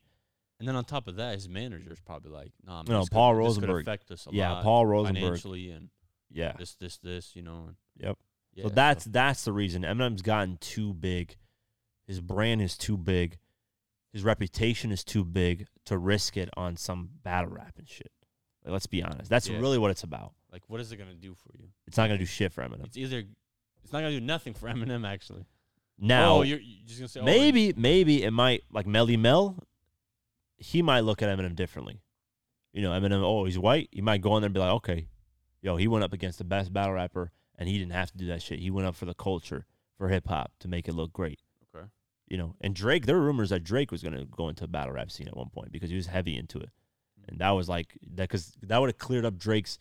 [0.60, 3.16] And then on top of that, his manager's probably like, "Nah, man, No, this could-
[3.16, 3.82] Paul this could Rosenberg.
[3.88, 5.24] affect us a Yeah, lot Paul Rosenberg.
[5.24, 5.90] financially and
[6.32, 8.18] yeah, this, this, this, you know." And yep.
[8.54, 11.36] yeah, so that's that's the reason Eminem's gotten too big.
[12.08, 13.38] His brand is too big.
[14.14, 18.12] His reputation is too big to risk it on some battle rap and shit.
[18.64, 19.30] Like, let's be honest.
[19.30, 19.58] That's Yeah.
[19.60, 20.34] really what it's about.
[20.52, 21.68] like, what is it gonna do for you?
[21.86, 22.86] It's not gonna do shit for Eminem.
[22.86, 23.26] It's either
[23.84, 25.46] it's not gonna do nothing for Eminem actually.
[25.98, 29.62] Now, oh, you're, you're just gonna say oh, maybe maybe it might like Melle Mel.
[30.58, 32.02] He might look at Eminem differently.
[32.74, 33.24] You know, Eminem.
[33.24, 33.90] Oh, he's white.
[33.92, 35.08] He might go in there and be like, okay,
[35.62, 38.28] yo, he went up against the best battle rapper, and he didn't have to do
[38.28, 38.60] that shit.
[38.60, 39.66] He went up for the culture,
[39.98, 41.40] for hip hop, to make it look great.
[41.76, 41.86] Okay.
[42.28, 43.06] You know, and Drake.
[43.06, 45.50] There were rumors that Drake was gonna go into the battle rap scene at one
[45.50, 46.70] point because he was heavy into it,
[47.22, 47.30] mm.
[47.30, 49.78] and that was like that because that would have cleared up Drake's,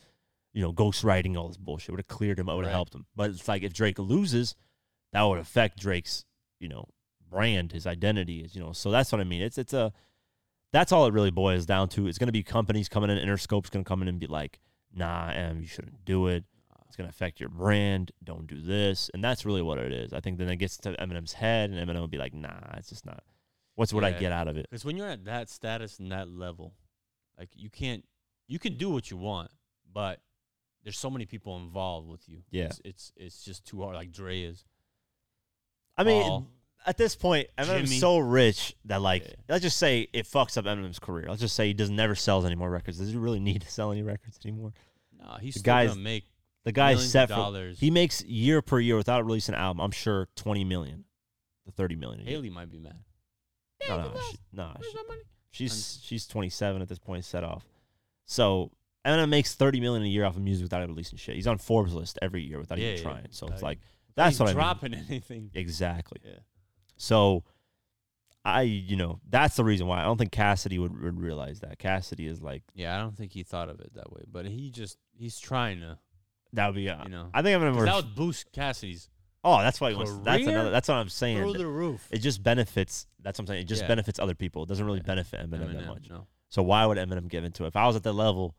[0.53, 1.91] you know, ghostwriting all this bullshit.
[1.91, 2.49] Would have cleared him.
[2.49, 2.77] It would have Right.
[2.77, 3.07] helped him.
[3.17, 4.55] But it's like if Drake loses,
[5.13, 6.25] that would affect Drake's,
[6.61, 6.89] you know,
[7.29, 8.73] brand, his identity is, you know.
[8.73, 9.43] So that's what I mean.
[9.43, 9.93] It's it's a
[10.75, 12.07] that's all it really boils down to.
[12.07, 14.61] It's gonna be companies coming in, Interscope's gonna come in and be like,
[14.95, 16.45] nah, em, you shouldn't do it.
[16.87, 18.13] It's gonna affect your brand.
[18.23, 19.11] Don't do this.
[19.15, 20.13] And that's really what it is.
[20.13, 22.89] I think then it gets to Eminem's head and Eminem will be like, nah, it's
[22.89, 23.23] just not
[23.75, 24.67] what's what I get out of it.
[24.71, 26.75] Because when you're at that status and that level,
[27.39, 28.05] like you can't,
[28.47, 29.51] you can do what you want,
[29.93, 30.21] but
[30.83, 32.39] there's so many people involved with you.
[32.51, 32.65] Yeah.
[32.67, 33.95] it's it's, it's just too hard.
[33.95, 34.65] Like Dre is.
[35.97, 36.49] I mean, Paul,
[36.87, 37.99] at this point, Eminem's Jimmy.
[37.99, 39.35] so rich that like Yeah.
[39.49, 41.27] let's just say it fucks up Eminem's career.
[41.29, 42.99] Let's just say he doesn't never sells any more records.
[42.99, 44.73] Does he really need to sell any records anymore?
[45.19, 46.25] nah, he's the still guy's- gonna make
[46.65, 47.79] The guy's set for dollars.
[47.81, 49.81] he makes year per year without releasing an album.
[49.81, 51.05] I'm sure twenty million,
[51.65, 52.21] to thirty million.
[52.21, 52.33] A year.
[52.33, 53.03] Hailie might be mad.
[53.89, 54.93] No, no, she, nah, Where's
[55.51, 57.65] she- she's she's 27 at this point, set off.
[58.27, 58.71] So
[59.05, 61.35] Eminem makes 30 million a year off of music without releasing shit.
[61.35, 63.03] He's on Forbes list every year without Yeah, even yeah.
[63.11, 63.27] trying.
[63.31, 63.79] So it's like
[64.15, 64.57] that's even what I mean.
[64.57, 65.51] dropping anything.
[65.55, 66.21] exactly.
[66.25, 66.39] Yeah.
[66.97, 67.45] So
[68.45, 71.79] I, you know, that's the reason why I don't think Cassidy would, would realize that.
[71.79, 74.71] Cassidy is like Yeah, I don't think he thought of it that way, but he
[74.71, 75.99] just he's trying to.
[76.53, 76.89] that would be.
[76.89, 77.71] Uh, You know, I think Eminem.
[77.73, 79.09] 'Cause would- that would boost Cassidy's
[79.47, 80.13] oh, that's why he wants.
[80.25, 80.71] That's another.
[80.71, 81.39] That's what I'm saying.
[81.39, 82.07] through the roof.
[82.11, 83.07] It just benefits.
[83.21, 83.63] That's what I'm saying.
[83.63, 83.89] It just Yeah.
[83.89, 84.63] benefits other people.
[84.63, 85.05] It doesn't really Yeah.
[85.15, 86.09] benefit Eminem, that much.
[86.11, 86.27] No.
[86.51, 87.69] So why would Eminem give into it?
[87.69, 88.55] If I was at that level,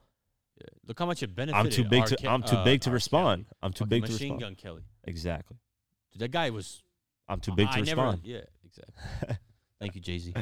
[0.60, 0.68] Yeah.
[0.88, 1.60] Look how much it benefits.
[1.60, 2.08] I'm too big R.
[2.08, 2.16] to.
[2.16, 3.46] Ke- I'm too uh, big to respond.
[3.62, 4.30] I'm too Fucking big to respond.
[4.36, 4.40] Machine.
[4.40, 4.84] Gun Kelly.
[5.04, 5.58] Exactly.
[6.14, 6.82] Dude, that guy was
[7.28, 8.21] I'm too big I to never- respond.
[8.26, 9.38] yeah, exactly.
[9.80, 10.34] Thank you, Jay Z.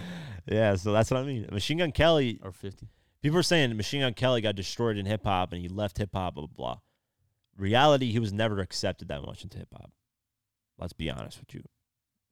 [0.46, 1.48] yeah, so that's what I mean.
[1.52, 2.40] Machine Gun Kelly.
[2.44, 2.88] Or fifty.
[3.22, 6.10] People are saying Machine Gun Kelly got destroyed in hip hop and he left hip
[6.14, 6.36] hop.
[6.36, 6.78] Blah blah blah.
[7.58, 9.92] Reality, he was never accepted that much into hip hop.
[10.80, 11.64] Let's be honest with you.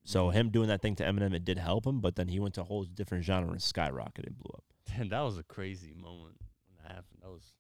[0.04, 0.38] So Mm-hmm.
[0.38, 2.62] him doing that thing to Eminem, it did help him, but then he went to
[2.62, 4.64] a whole different genre and skyrocketed and blew up.
[4.88, 6.38] Damn, that was a crazy moment
[6.68, 7.20] when that happened.
[7.22, 7.54] That was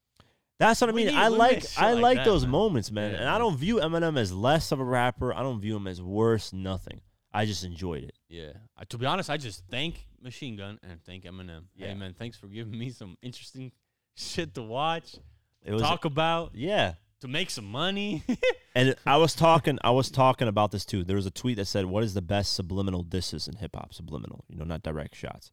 [0.62, 1.07] That's what I mean.
[1.07, 2.51] need- I like I like like that, those man.
[2.51, 3.12] moments, man.
[3.14, 5.34] Yeah, and I don't view Eminem as less of a rapper.
[5.34, 6.53] I don't view him as worse.
[6.53, 7.01] Nothing.
[7.34, 8.14] I just enjoyed it.
[8.30, 8.51] yeah.
[8.78, 11.64] I, to be honest, I just thank Machine Gun and thank Eminem.
[11.76, 11.88] Yeah.
[11.88, 13.72] Hey man, thanks for giving me some interesting
[14.16, 15.16] shit to watch,
[15.64, 16.93] It was talk about, yeah.
[17.22, 18.24] to make some money.
[18.74, 21.03] And I was talking, I was talking about this too.
[21.03, 23.93] There was a tweet that said, "What is the best subliminal disses in hip hop?
[23.93, 25.51] Subliminal, you know, not direct shots."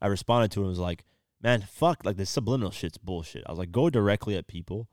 [0.00, 1.04] I responded to it and was like,
[1.42, 4.88] "Man, fuck, like this subliminal shit's bullshit." I was like, "Go directly at people,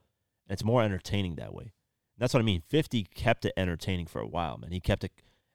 [0.48, 2.62] and it's more entertaining that way." And that's what I mean.
[2.68, 4.72] Fifty kept it entertaining for a while, man.
[4.72, 5.12] He kept it.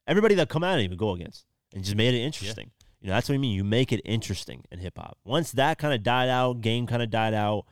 [0.07, 2.71] Everybody that come at him, would go against, and just made it interesting.
[3.01, 3.55] You know, that's what I mean.
[3.55, 5.19] You make it interesting in hip hop.
[5.25, 7.65] Once that kind of died out, game kind of died out.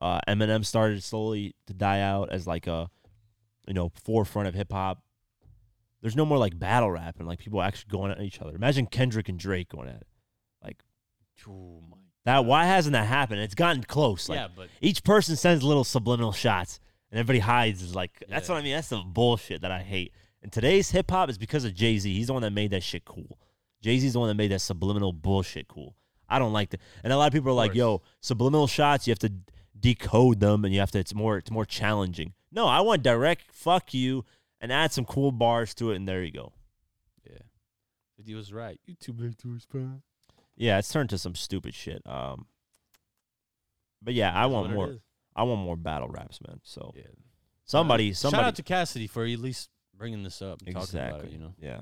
[0.00, 2.88] Uh, Eminem started slowly to die out as like a
[3.70, 5.00] you know, forefront of hip hop.
[6.02, 8.54] There's no more like battle rap and like people actually going at each other.
[8.54, 10.06] Imagine Kendrick and Drake going at it.
[10.62, 10.82] Like
[11.48, 11.96] oh my.
[12.24, 12.44] That.
[12.44, 13.40] Why hasn't that happened?
[13.40, 14.28] It's gotten close.
[14.28, 17.82] Like yeah, but each person sends little subliminal shots and everybody hides.
[17.82, 18.54] Is like that's Yeah.
[18.54, 18.74] what I mean.
[18.74, 20.12] That's the bullshit that I hate.
[20.42, 22.12] And today's hip hop is because of Jay Z.
[22.14, 23.38] He's the one that made that shit cool.
[23.82, 25.96] Jay Z's the one that made that subliminal bullshit cool.
[26.28, 26.80] I don't like that.
[27.02, 29.06] And a lot of people are like, "Yo, subliminal shots.
[29.06, 29.32] You have to
[29.78, 30.98] decode them, and you have to.
[30.98, 31.38] It's more.
[31.38, 33.42] It's more challenging." No, I want direct.
[33.52, 34.24] Fuck you,
[34.60, 36.52] and add some cool bars to it, and there you go.
[37.28, 37.38] yeah,
[38.16, 38.78] but he was right.
[38.86, 40.02] You too big to respond.
[40.60, 42.02] Yeah, it's turned to some stupid shit.
[42.06, 42.46] Um,
[44.02, 44.90] but yeah, I want What it more.
[44.90, 45.00] is.
[45.34, 46.60] I want more battle raps, man.
[46.64, 47.04] So Yeah.
[47.64, 51.08] somebody, somebody, Shout out to Cassidy for at least bringing this up and talking about
[51.10, 51.28] exactly.
[51.28, 51.32] it.
[51.32, 51.54] You know.
[51.58, 51.80] Yeah.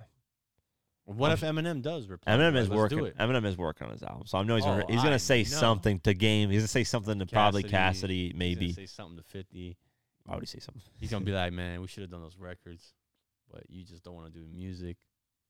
[1.07, 2.35] What if Eminem does reply?
[2.35, 2.99] Eminem Like, is let's working.
[2.99, 3.17] do it.
[3.17, 5.19] Eminem is working on his album, so I know he's gonna Oh, he's gonna I
[5.19, 5.49] say know.
[5.49, 6.51] something to Game.
[6.51, 8.73] He's gonna say something to probably Cassidy, He's gonna maybe.
[8.75, 9.79] say something to Fifty.
[10.25, 10.83] Why would he say something?
[11.01, 12.93] He's gonna be like, "Man, we should have done those records,
[13.51, 14.99] but you just don't want to do music."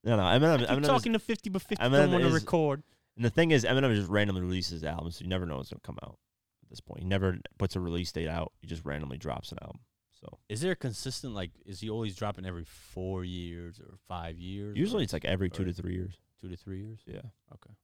[0.04, 0.22] No, no.
[0.22, 0.62] Eminem.
[0.62, 2.84] I Eminem is- talking to Fifty, but Fifty Eminem don't want to is- record.
[3.18, 5.80] And the thing is, Eminem just randomly releases albums, so you never know what's gonna
[5.82, 6.18] come out.
[6.62, 8.52] At this point, he never puts a release date out.
[8.60, 9.80] He just randomly drops an album.
[10.20, 11.50] So Is there a consistent like?
[11.66, 14.78] Is he always dropping every four years or five years?
[14.78, 16.14] usually it's like every two to three years.
[16.40, 17.00] two to three years.
[17.06, 17.22] Yeah.
[17.54, 17.74] Okay.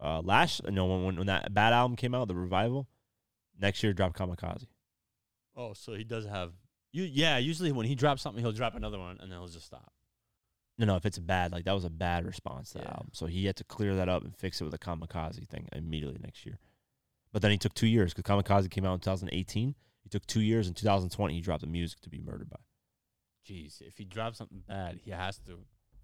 [0.00, 2.88] Uh, last no when when when that bad album came out, the revival.
[3.60, 4.66] Next year dropped Kamikaze.
[5.56, 6.52] Oh, so he does have
[6.92, 7.04] you?
[7.04, 7.38] Yeah.
[7.38, 9.92] Usually when he drops something, he'll drop another one, and then he'll just stop.
[10.78, 12.90] No, no, if it's a bad, like that was a bad response to the Yeah.
[12.90, 13.10] album.
[13.12, 16.18] So he had to clear that up and fix it with a Kamikaze thing immediately
[16.22, 16.58] next year.
[17.32, 19.74] But then he took two years because Kamikaze came out in 2018.
[20.02, 21.34] He took two years in 2020.
[21.34, 22.58] He dropped the music to be murdered by.
[23.46, 25.58] Jeez, if he drops something bad, he has to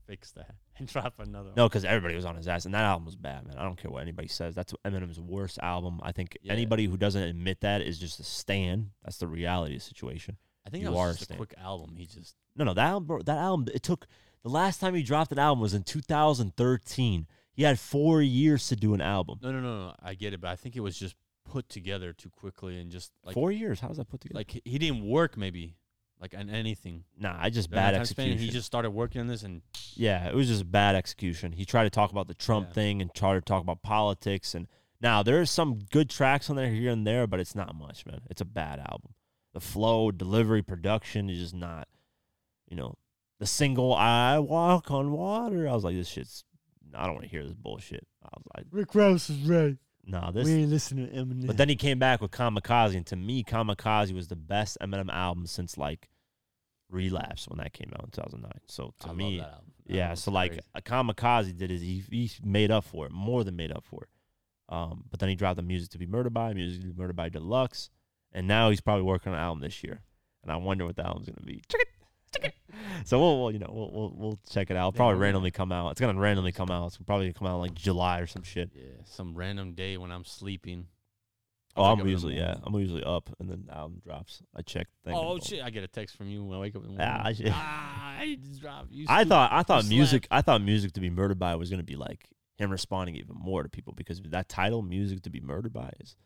[0.06, 1.52] fix that and drop another.
[1.56, 3.56] No, because everybody was on his ass, and that album was bad, man.
[3.56, 4.54] I don't care what anybody says.
[4.54, 6.00] That's Eminem's worst album.
[6.02, 6.52] I think Yeah.
[6.52, 8.90] anybody who doesn't admit that is just a stan.
[9.04, 10.36] That's the reality of the situation.
[10.66, 11.96] I think you that was a just a quick album.
[11.96, 14.06] He just No, no, that album, bro, that album, it took
[14.44, 17.26] the last time he dropped an album was in 2013.
[17.52, 19.38] He had four years to do an album.
[19.42, 19.94] no, no, no, no.
[20.02, 23.12] I get it, but I think it was just put together too quickly and just
[23.24, 23.80] like four years?
[23.80, 24.38] How was that put together?
[24.38, 25.76] like he- didn't work maybe
[26.20, 27.04] like on anything.
[27.18, 28.38] nah, I just bad time span, execution.
[28.38, 29.60] He just started working on this and
[29.94, 31.52] yeah, it was just bad execution.
[31.52, 32.74] He tried to talk about the Trump Yeah.
[32.74, 34.54] thing and tried to talk about politics.
[34.54, 34.66] And
[35.00, 38.22] now there's some good tracks on there here and there, but it's not much, man.
[38.30, 39.12] It's a bad album.
[39.52, 41.88] The flow, delivery, production is just not,
[42.68, 42.94] you know,
[43.44, 46.44] the single "I Walk on Water." I was like, this shit's.
[46.94, 48.06] I don't want to hear this bullshit.
[48.24, 49.76] I was like, Rick Ross is right.
[50.06, 50.48] nah, this.
[50.48, 51.46] ain't listening to Eminem.
[51.46, 55.10] But then he came back with Kamikaze, and to me, Kamikaze was the best Eminem
[55.12, 56.08] album since like
[56.88, 58.50] Relapse when that came out in 2009.
[58.66, 59.72] So to I me, love that album.
[59.86, 60.02] That yeah.
[60.04, 60.62] album's So like crazy.
[60.74, 64.04] a Kamikaze did is he he made up for it, more than made up for
[64.04, 64.08] it.
[64.74, 67.16] Um, but then he dropped the music to be murdered by, music to be murdered
[67.16, 67.90] by Deluxe,
[68.32, 70.00] and now he's probably working on an album this year.
[70.42, 71.56] And I wonder what the album's gonna be.
[71.68, 71.88] Check check it.
[73.04, 74.88] So we'll, we'll you know we'll, we'll we'll check it out.
[74.88, 75.90] It'll probably we'll- randomly come out.
[75.90, 76.86] It's gonna randomly come out.
[76.86, 78.70] It's probably gonna come out like July or some shit.
[78.74, 80.86] yeah, some random day when I'm sleeping.
[81.76, 82.54] Oh, I'll I'm wake up in the usually yeah.
[82.62, 84.42] I'm usually up, and then the album drops.
[84.56, 84.86] I check.
[85.04, 85.62] thing Oh shit!
[85.62, 87.26] I get a text from you when I wake up in the Yeah, morning.
[87.26, 88.90] I should- ah, I just dropped.
[88.92, 90.38] You I stupid- thought I thought you music slack.
[90.38, 92.28] I thought music to be murdered by was gonna be like
[92.58, 96.16] him responding even more to people because that title, music to be murdered by, is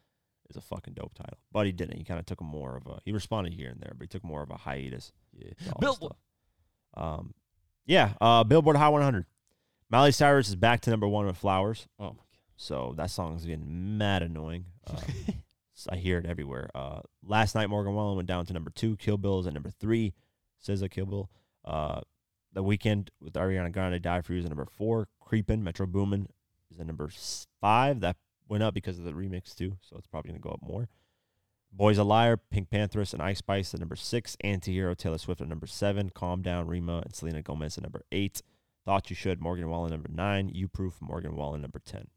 [0.50, 1.38] is a fucking dope title.
[1.52, 1.98] But he didn't.
[1.98, 4.08] He kind of took a more of a he responded here and there, but he
[4.08, 5.12] took more of a hiatus.
[5.32, 5.52] Yeah.
[5.80, 6.14] Billboard.
[6.94, 7.34] Um,
[7.86, 8.14] yeah.
[8.20, 9.26] Uh, Billboard Hot 100.
[9.90, 11.86] Miley Cyrus is back to number one with Flowers.
[11.98, 12.24] Oh my god.
[12.56, 14.66] So that song's getting mad annoying.
[14.86, 15.00] Uh,
[15.88, 16.70] I hear it everywhere.
[16.74, 18.96] Uh, last night, Morgan Wallen went down to number two.
[18.96, 20.12] Kill Bill is at number three.
[20.66, 21.30] SZA Kill Bill.
[21.64, 22.00] Uh,
[22.52, 25.08] the Weeknd with Ariana Grande, Die For You is at number four.
[25.20, 26.26] Creepin', Metro Boomin
[26.72, 27.10] is at number
[27.60, 28.00] five.
[28.00, 28.16] That
[28.48, 30.88] went up because of the remix too, so it's probably gonna go up more.
[31.70, 34.36] Boys a Liar, PinkPantheress, and Ice Spice at number six.
[34.42, 36.08] Antihero, Taylor Swift at number seven.
[36.10, 38.40] Calm Down, Rema, and Selena Gomez at number eight.
[38.86, 40.48] Thought You Should, Morgan Wallen number nine.
[40.48, 42.08] You Proof, Morgan Wallen number ten.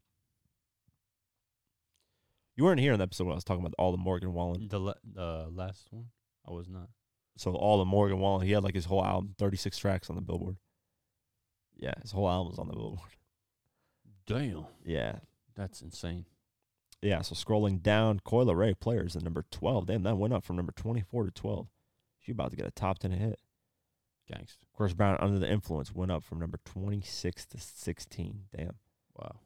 [2.56, 4.68] You weren't here in the episode when I was talking about all the Morgan Wallen.
[4.68, 6.06] The la- the last one,
[6.46, 6.88] I was not.
[7.36, 10.16] So all the Morgan Wallen, he had like his whole album, thirty six tracks on
[10.16, 10.56] the Billboard.
[11.76, 13.10] Yeah, his whole album's on the Billboard.
[14.26, 15.18] Damn, Yeah,
[15.56, 16.26] that's insane.
[17.00, 17.22] yeah.
[17.22, 19.86] So scrolling down, Coi Leray players at number twelve.
[19.86, 21.68] Damn, that went up from number twenty four to twelve.
[22.20, 23.38] She about to get a top ten hit.
[24.28, 24.66] Gangster.
[24.74, 28.44] Chris Brown, Under the Influence, went up from number twenty six to sixteen.
[28.56, 28.76] Damn.
[29.16, 29.40] Wow.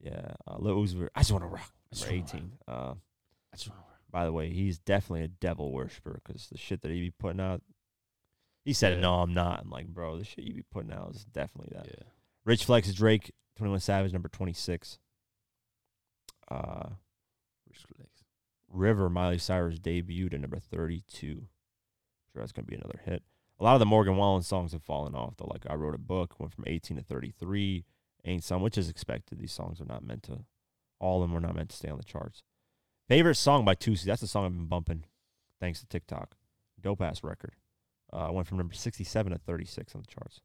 [0.00, 1.72] Yeah, uh, Lil Uzi I just want to rock.
[1.92, 2.52] Number eighteen.
[2.68, 2.94] Uh,
[3.52, 3.98] I just wanna work.
[4.10, 7.40] by the way, he's definitely a devil worshiper because the shit that he be putting
[7.40, 7.62] out.
[8.64, 9.00] He said, Yeah.
[9.00, 11.86] "No, I'm not." I'm like, bro, the shit you be putting out is definitely that.
[11.86, 12.04] Yeah.
[12.44, 14.98] Rich Flex Drake, Twenty One Savage, number twenty six.
[16.50, 16.90] Uh,
[18.68, 21.46] River, Miley Cyrus debuted at number thirty two.
[21.46, 21.48] I'm
[22.32, 23.22] Sure, that's gonna be another hit.
[23.60, 25.48] A lot of the Morgan Wallen songs have fallen off though.
[25.50, 27.84] Like I wrote a book, went from eighteen to thirty three.
[28.24, 29.38] Ain't some, which is expected.
[29.38, 30.44] These songs are not meant to.
[30.98, 32.42] All of them were not meant to stay on the charts.
[33.08, 34.04] Favorite song by Toosii.
[34.04, 35.04] That's the song I've been bumping,
[35.60, 36.34] thanks to TikTok.
[36.80, 37.54] Dope ass record.
[38.12, 40.40] Uh, went from number sixty seven to thirty six on the charts.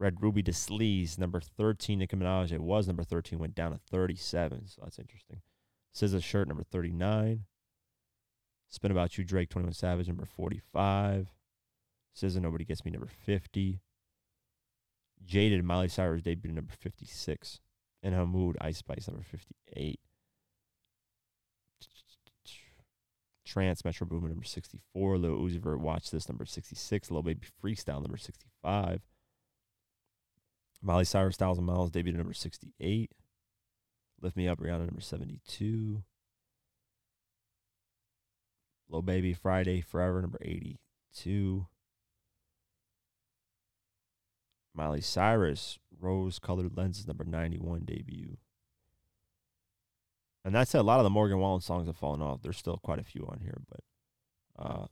[0.00, 1.98] Red Ruby Da Sleeze, number 13.
[1.98, 4.68] Nicki Minaj, it was number 13, went down to 37.
[4.68, 5.40] So that's interesting.
[5.94, 7.44] SZA Shirt, number 39.
[8.68, 11.28] Spin About You, Drake, 21 Savage, number 45.
[12.16, 13.80] SZA Nobody Gets Me, number 50.
[15.24, 17.60] Jaded, Miley Cyrus debut, number 56.
[18.02, 19.98] In Ha Mood, Ice Spice, number 58.
[23.44, 25.18] Trance, Metro Boomin, number 64.
[25.18, 27.10] Lil Uzi Vert, Watch This, number 66.
[27.10, 29.00] Lil Baby Freestyle, number 65.
[30.80, 33.10] Miley Cyrus, Thousand Miles, debuted number 68.
[34.20, 36.02] Lift Me Up, Rihanna, number 72.
[38.88, 41.66] Lil Baby, Fridayy, Forever, number 82.
[44.74, 48.36] Miley Cyrus, Rose Colored Lenses, number 91 debut.
[50.44, 50.72] And that's.
[50.74, 52.42] A lot of the Morgan Wallen songs have fallen off.
[52.42, 54.86] There's still quite a few on here, but uh,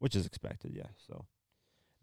[0.00, 0.88] which is expected, yeah.
[0.96, 1.26] So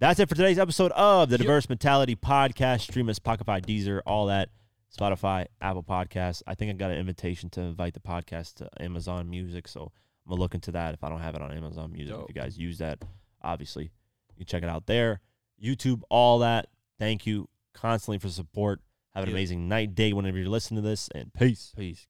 [0.06, 2.82] that's it for today's episode of the Diverse Mentality Podcast.
[2.82, 4.50] Stream us, Spotify, Deezer, all that.
[4.96, 6.44] Spotify, Apple Podcasts.
[6.46, 9.92] I think I got an invitation to invite the podcast to Amazon Music, so
[10.26, 12.16] I'm gonna look into that if I don't have it on Amazon Music.
[12.16, 13.00] If you guys use that,
[13.42, 15.22] obviously, you can check it out there.
[15.60, 16.68] YouTube, all that.
[17.00, 18.82] Thank you constantly for support.
[19.16, 19.34] Have an Yep.
[19.36, 21.74] amazing night, day, whenever you're listening to this, and peace.
[21.76, 22.04] Peace.